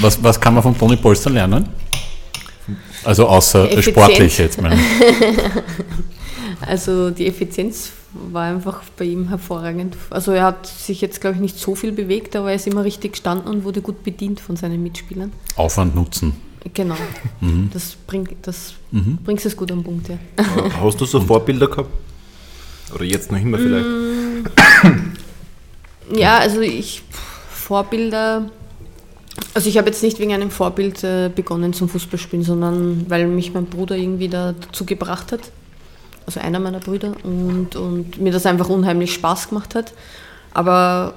[0.00, 1.68] Was, was kann man von Toni Polster lernen?
[3.04, 3.84] Also außer Effizienz.
[3.84, 4.76] sportlich jetzt mal.
[6.60, 7.92] also die Effizienz
[8.32, 9.96] war einfach bei ihm hervorragend.
[10.10, 12.84] Also er hat sich jetzt, glaube ich, nicht so viel bewegt, aber er ist immer
[12.84, 15.32] richtig gestanden und wurde gut bedient von seinen Mitspielern.
[15.56, 16.34] Aufwand nutzen.
[16.72, 16.96] Genau.
[17.40, 17.70] Mhm.
[17.72, 19.18] Das, bringt, das mhm.
[19.22, 20.18] bringt es gut am Punkt, ja.
[20.80, 21.90] Hast du so Vorbilder gehabt?
[22.94, 23.86] Oder jetzt noch immer vielleicht?
[26.14, 27.02] Ja, also ich
[27.50, 28.50] Vorbilder
[29.54, 33.52] also ich habe jetzt nicht wegen einem Vorbild äh, begonnen zum Fußballspielen, sondern weil mich
[33.52, 35.40] mein Bruder irgendwie dazu gebracht hat.
[36.26, 39.92] Also einer meiner Brüder und, und mir das einfach unheimlich Spaß gemacht hat.
[40.54, 41.14] Aber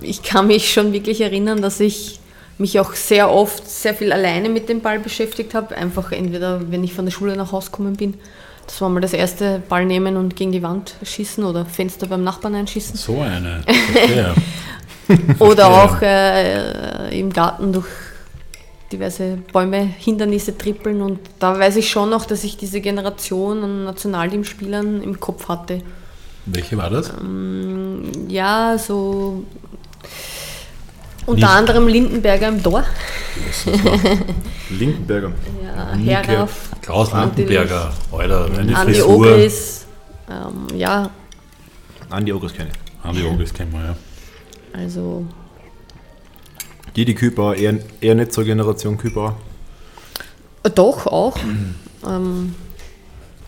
[0.00, 2.20] ich kann mich schon wirklich erinnern, dass ich
[2.58, 5.76] mich auch sehr oft sehr viel alleine mit dem Ball beschäftigt habe.
[5.76, 8.14] Einfach entweder, wenn ich von der Schule nach Hause gekommen bin,
[8.66, 12.22] das war mal das erste Ball nehmen und gegen die Wand schießen oder Fenster beim
[12.22, 12.96] Nachbarn einschießen.
[12.96, 13.62] So eine.
[15.38, 17.86] Oder auch äh, im Garten durch
[18.92, 21.00] diverse Bäume, Hindernisse trippeln.
[21.02, 25.82] Und da weiß ich schon noch, dass ich diese Generation an Nationalteamspielern im Kopf hatte.
[26.46, 27.10] Welche war das?
[27.20, 29.44] Ähm, ja, so
[31.24, 31.56] unter Nicht.
[31.56, 32.84] anderem Lindenberger im Tor.
[34.70, 35.32] Lindenberger.
[36.04, 36.70] Ja, Herauf.
[36.80, 39.16] Klaus Lindenberger, Alter, eine Andi Frisur.
[39.16, 39.86] Ogris,
[40.28, 41.10] ähm, ja.
[42.10, 43.08] Andi Ogris kenne ich.
[43.08, 43.96] Andi Ogris kennen wir, ja.
[44.72, 45.26] Also.
[46.96, 49.36] Die, die Küper, eher, eher nicht zur Generation Küper.
[50.74, 51.36] Doch, auch.
[51.42, 51.74] Mhm.
[52.06, 52.54] Ähm,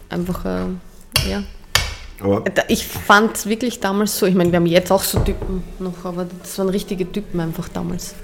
[0.08, 1.42] einfach, äh, ja.
[2.20, 5.62] Aber ich fand es wirklich damals so, ich meine, wir haben jetzt auch so Typen
[5.78, 8.14] noch, aber das waren richtige Typen einfach damals.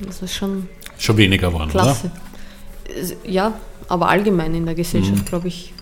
[0.00, 0.68] Das war schon.
[0.98, 2.10] Schon weniger waren, klasse.
[2.84, 3.30] Oder?
[3.30, 3.54] Ja,
[3.88, 5.24] aber allgemein in der Gesellschaft, mhm.
[5.24, 5.72] glaube ich.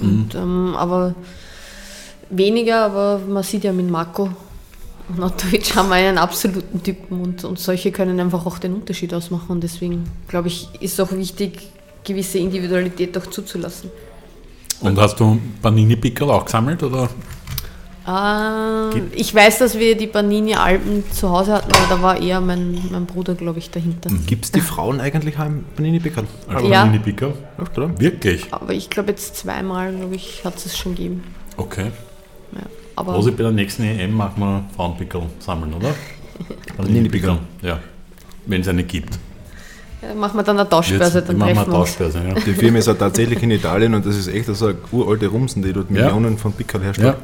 [0.00, 0.40] Und, mhm.
[0.40, 1.14] ähm, aber
[2.30, 4.30] weniger, aber man sieht ja mit Marco
[5.08, 9.14] und Otovic haben wir einen absoluten Typen und, und solche können einfach auch den Unterschied
[9.14, 9.48] ausmachen.
[9.48, 11.68] Und deswegen, glaube ich, ist es auch wichtig,
[12.04, 13.90] gewisse Individualität auch zuzulassen.
[14.80, 16.82] Und hast du Panini-Pickel auch gesammelt?
[16.82, 17.08] Oder?
[18.06, 22.80] Äh, ich weiß, dass wir die Panini-Alben zu Hause hatten, aber da war eher mein,
[22.90, 24.10] mein Bruder, glaube ich, dahinter.
[24.10, 24.26] Mhm.
[24.26, 26.24] Gibt es die Frauen eigentlich auch im Panini-Pickel?
[26.48, 26.82] Also ja.
[26.82, 27.32] Panini-Pickel?
[27.98, 28.52] Wirklich?
[28.52, 31.24] Aber ich glaube, jetzt zweimal, glaube ich, hat es schon gegeben.
[31.56, 31.90] Okay.
[32.96, 35.94] Ja, aber also bei der nächsten EM machen wir Frauenpickel sammeln, oder?
[36.76, 37.38] Panini-Pickel.
[37.62, 37.80] Ja,
[38.46, 39.18] wenn es eine gibt.
[40.02, 42.34] Ja, machen wir dann eine Tauschbörse, dann machen wir eine Tauschbörse, ja.
[42.34, 45.62] Die Firma ist auch tatsächlich in Italien und das ist echt so eine uralte Rumsen,
[45.62, 46.38] die dort Millionen ja.
[46.38, 47.16] von Pickel herstellt.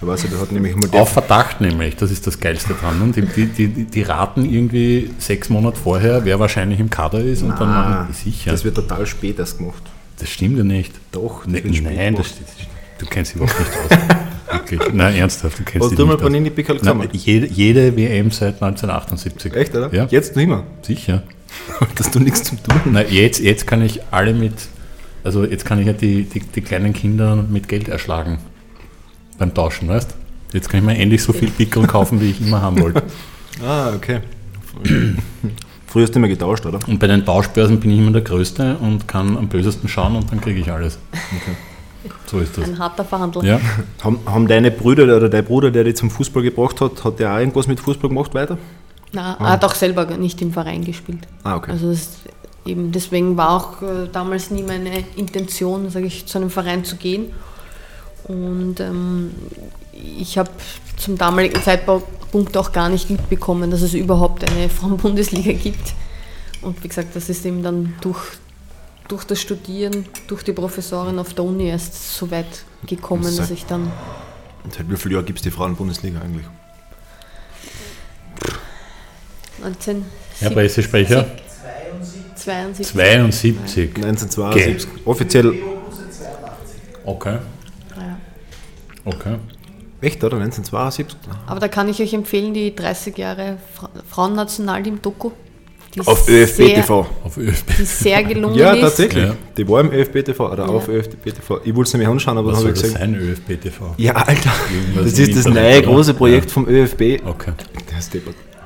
[0.00, 0.06] Ja.
[0.06, 3.00] weiß, der hat nämlich Auf Verdacht nämlich, das ist das Geilste dran.
[3.02, 7.42] Und die, die, die, die raten irgendwie sechs Monate vorher, wer wahrscheinlich im Kader ist
[7.42, 8.50] und Na, dann machen die sicher.
[8.50, 9.82] Das wird total spät erst gemacht.
[10.18, 10.92] Das stimmt ja nicht.
[11.12, 12.34] Doch, ne, nein, das,
[12.98, 14.16] du kennst dich überhaupt nicht aus.
[14.50, 14.80] Wirklich.
[14.92, 17.14] Nein, ernsthaft, du kennst Hast du mal Panini Pickel gesammelt?
[17.14, 19.54] Jede, jede WM seit 1978.
[19.54, 19.92] Echt, oder?
[19.92, 20.06] Ja.
[20.10, 20.64] Jetzt noch immer?
[20.82, 21.22] Sicher.
[21.94, 24.54] Dass du nichts zum tun Na, jetzt, jetzt kann ich alle mit,
[25.24, 28.38] also jetzt kann ich ja die, die, die kleinen Kinder mit Geld erschlagen
[29.38, 30.14] beim Tauschen, weißt
[30.52, 33.02] Jetzt kann ich mir endlich so viel Pickel kaufen, wie ich immer haben wollte.
[33.66, 34.20] ah, okay.
[35.86, 36.78] Früher hast du immer getauscht, oder?
[36.86, 40.30] Und bei den Tauschbörsen bin ich immer der Größte und kann am bösesten schauen und
[40.30, 40.98] dann kriege ich alles.
[41.12, 41.56] Okay.
[42.26, 42.64] So ist das.
[42.64, 43.44] Ein harter Verhandler.
[43.44, 43.60] Ja.
[44.02, 47.32] Haben, haben deine Brüder oder dein Bruder, der dich zum Fußball gebracht hat, hat der
[47.32, 48.58] auch irgendwas mit Fußball gemacht weiter?
[49.12, 49.44] Nein, ah.
[49.44, 51.20] er hat auch selber nicht im Verein gespielt.
[51.44, 51.70] Ah, okay.
[51.70, 52.10] Also das,
[52.64, 56.96] eben deswegen war auch äh, damals nie meine Intention, sage ich, zu einem Verein zu
[56.96, 57.32] gehen.
[58.24, 59.30] Und ähm,
[59.92, 60.50] ich habe
[60.96, 65.94] zum damaligen Zeitpunkt auch gar nicht mitbekommen, dass es überhaupt eine Frauenbundesliga gibt.
[66.62, 68.18] Und wie gesagt, das ist eben dann durch,
[69.08, 73.66] durch das Studieren, durch die Professorin auf der Uni erst so weit gekommen, dass ich
[73.66, 73.92] dann.
[74.74, 76.46] Seit wie vielen Jahren gibt es die Frauenbundesliga eigentlich?
[79.60, 80.04] 19.
[80.40, 81.26] Herr Pressesprecher?
[82.34, 82.94] 72.
[82.94, 83.96] 72.
[83.96, 84.88] 1972.
[85.04, 85.54] Offiziell.
[87.04, 87.38] Okay.
[87.96, 88.18] Ja.
[89.04, 89.36] Okay.
[90.00, 90.36] Echt, oder?
[90.36, 91.16] 1972?
[91.46, 95.30] Aber da kann ich euch empfehlen, die 30 Jahre Fra Frauennationalteam-Doku.
[96.04, 97.06] Auf ÖFB TV.
[97.24, 97.70] Auf ÖFB.
[97.78, 98.80] Die sehr gelungen ja, ist.
[98.80, 99.22] Tatsächlich.
[99.22, 99.54] Ja, tatsächlich.
[99.56, 100.68] Die war im ÖFB TV oder ja.
[100.68, 101.60] auf ÖFB TV.
[101.64, 102.94] Ich wollte es mir anschauen, aber dann habe ich gesagt.
[102.94, 103.94] Das ist ein ÖFB TV.
[103.96, 104.50] Ja, Alter.
[104.72, 105.86] Irgendwas das ist das neue oder?
[105.86, 106.52] große Projekt ja.
[106.52, 107.00] vom ÖFB.
[107.24, 107.52] Okay.
[107.94, 108.16] Das ist.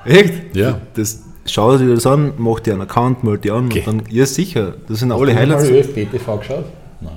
[0.05, 0.57] Echt?
[0.57, 0.81] Ja.
[0.95, 3.85] Das, schau dir das an, mach dir einen Account, meld dir an okay.
[3.87, 5.63] und dann, ja sicher, das sind Hast alle Highlights.
[5.63, 6.65] Hast du mal ÖFB TV geschaut?
[7.01, 7.13] Nein.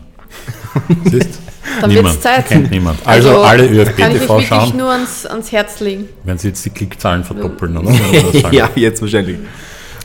[1.05, 1.39] Siehst
[1.81, 2.47] Dann wird es Zeit.
[2.47, 2.99] Kennt niemand.
[3.05, 4.77] Also, also alle ÖFB kann TV ich schauen.
[4.77, 6.09] nur ans, ans Herz legen.
[6.23, 7.93] Werden Sie jetzt die Klickzahlen verdoppeln, oder?
[8.51, 9.37] ja, jetzt wahrscheinlich.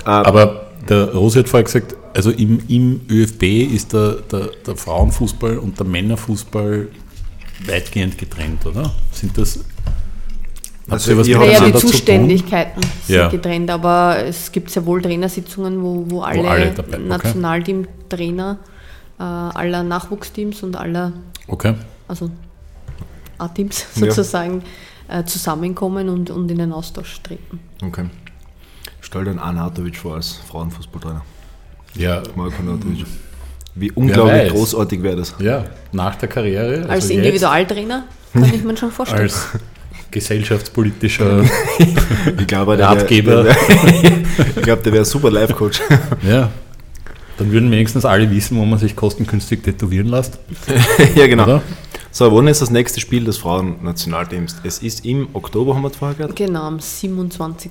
[0.08, 3.42] Aber der Rosi hat vorher gesagt, also im, im ÖFB
[3.74, 6.88] ist der, der, der Frauenfußball und der Männerfußball
[7.66, 8.92] weitgehend getrennt, oder?
[9.12, 9.60] Sind das
[10.90, 13.28] also was ja, die Zuständigkeiten sind ja.
[13.28, 16.98] getrennt, aber es gibt sehr wohl Trainersitzungen, wo, wo alle, wo alle okay.
[16.98, 18.58] Nationalteam-Trainer
[19.18, 21.12] äh, aller Nachwuchsteams und aller
[21.46, 21.74] okay.
[22.06, 22.30] also
[23.36, 24.62] A-Teams sozusagen
[25.10, 25.20] ja.
[25.20, 27.60] äh, zusammenkommen und, und in den Austausch treten.
[27.84, 28.06] Okay.
[29.08, 31.22] Stell dir Arnautovic vor als Frauenfußballtrainer.
[31.94, 32.22] Ja.
[32.36, 33.06] Marko Arnautovic.
[33.74, 35.34] Wie unglaublich großartig wäre das.
[35.38, 36.80] Ja, nach der Karriere.
[36.80, 38.04] Also als Individualtrainer
[38.34, 39.22] kann ich mir schon vorstellen.
[39.22, 39.48] Als
[40.10, 41.42] gesellschaftspolitischer
[42.38, 43.44] ich glaube, Ratgeber.
[43.44, 43.56] Der wär,
[44.56, 45.80] ich glaube, der wäre super Life-Coach.
[46.28, 46.50] Ja.
[47.38, 50.38] Dann würden wenigstens alle wissen, wo man sich kostengünstig tätowieren lässt.
[51.14, 51.44] ja, genau.
[51.44, 51.62] Oder?
[52.18, 54.56] So, wann ist das nächste Spiel des Frauennationalteams?
[54.64, 56.34] Es ist im Oktober, haben wir vorher gehört?
[56.34, 57.70] Genau, am 27.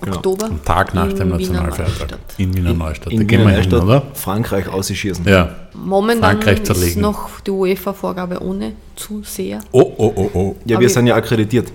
[0.00, 0.14] Genau.
[0.14, 0.46] Oktober.
[0.46, 2.20] Am Tag nach dem Nationalfeiertag.
[2.36, 3.12] In Wiener Neustadt.
[3.12, 4.02] In, in Wiener Neustadt, hin, oder?
[4.14, 5.24] Frankreich ausschießen.
[5.26, 5.52] Ja.
[5.74, 9.58] Momentan ist noch die UEFA-Vorgabe ohne Zuseher.
[9.72, 10.56] Oh, oh, oh, oh.
[10.64, 11.72] Ja, Aber wir sind ja akkreditiert.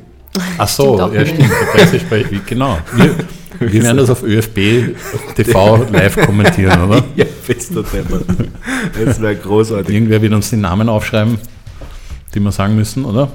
[0.57, 2.47] Ach so, ja stimmt.
[2.47, 2.77] genau.
[2.95, 3.15] Wir,
[3.59, 4.95] wir werden das auf ÖFB
[5.35, 7.03] TV live kommentieren, oder?
[7.17, 9.93] ja, bester Das wäre großartig.
[9.93, 11.37] Irgendwer wird uns den Namen aufschreiben
[12.33, 13.31] die wir sagen müssen, oder?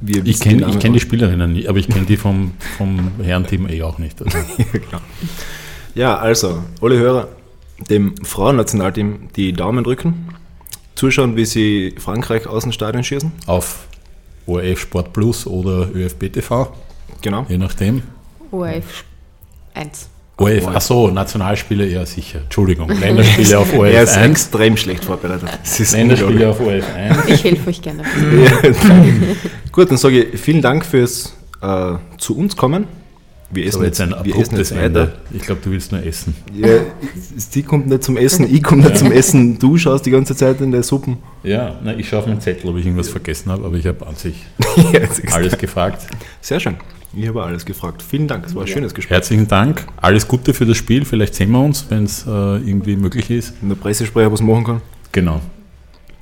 [0.00, 3.82] Wir ich kenne kenn die Spielerinnen nicht, aber ich kenne die vom, vom Herrenteam eh
[3.82, 4.22] auch nicht.
[4.22, 4.38] Also.
[4.92, 5.00] ja,
[5.94, 7.28] ja, also, alle Hörer,
[7.90, 10.28] dem Frauennationalteam die Daumen drücken,
[10.94, 13.32] zuschauen, wie sie Frankreich aus dem Stadion schießen.
[13.46, 13.88] Auf
[14.46, 16.72] ORF Sport Plus oder ÖFB TV.
[17.20, 17.46] Genau.
[17.48, 18.02] Je nachdem.
[18.50, 19.04] ORF
[19.74, 20.08] 1.
[20.38, 22.42] ORF, achso, Nationalspiele, ja sicher.
[22.44, 23.86] Entschuldigung, Länderspiele auf ORF1.
[23.92, 25.48] Er ist extrem schlecht vorbereitet.
[25.92, 27.28] Länderspiele auf ORF1.
[27.28, 28.04] Ich helfe euch gerne.
[29.72, 32.86] Gut, dann sage ich vielen Dank fürs äh, zu uns kommen.
[33.50, 35.12] Wir essen, jetzt, ein wir essen jetzt weiter.
[35.32, 36.36] Ich glaube, du willst nur essen.
[36.54, 36.68] Ja,
[37.34, 39.58] sie kommt nicht zum Essen, ich komme nicht zum Essen.
[39.58, 41.16] Du schaust die ganze Zeit in der Suppen.
[41.42, 44.06] Ja, na, ich schaue auf meinen Zettel, ob ich irgendwas vergessen habe, aber ich habe
[44.06, 44.44] an sich
[45.32, 46.06] alles gefragt.
[46.42, 46.76] Sehr schön.
[47.14, 48.02] Ich habe alles gefragt.
[48.02, 48.74] Vielen Dank, es war ein ja.
[48.74, 49.16] schönes Gespräch.
[49.16, 49.86] Herzlichen Dank.
[49.96, 51.04] Alles Gute für das Spiel.
[51.04, 53.54] Vielleicht sehen wir uns, wenn es äh, irgendwie möglich ist.
[53.60, 54.82] Wenn der Pressesprecher was machen kann.
[55.12, 55.40] Genau.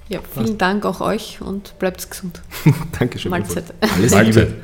[0.08, 2.40] Ja, vielen Dank auch euch und bleibt gesund.
[2.98, 3.30] Dankeschön.
[3.30, 3.74] Mahlzeit.
[3.80, 4.54] Alles Mahlzeit.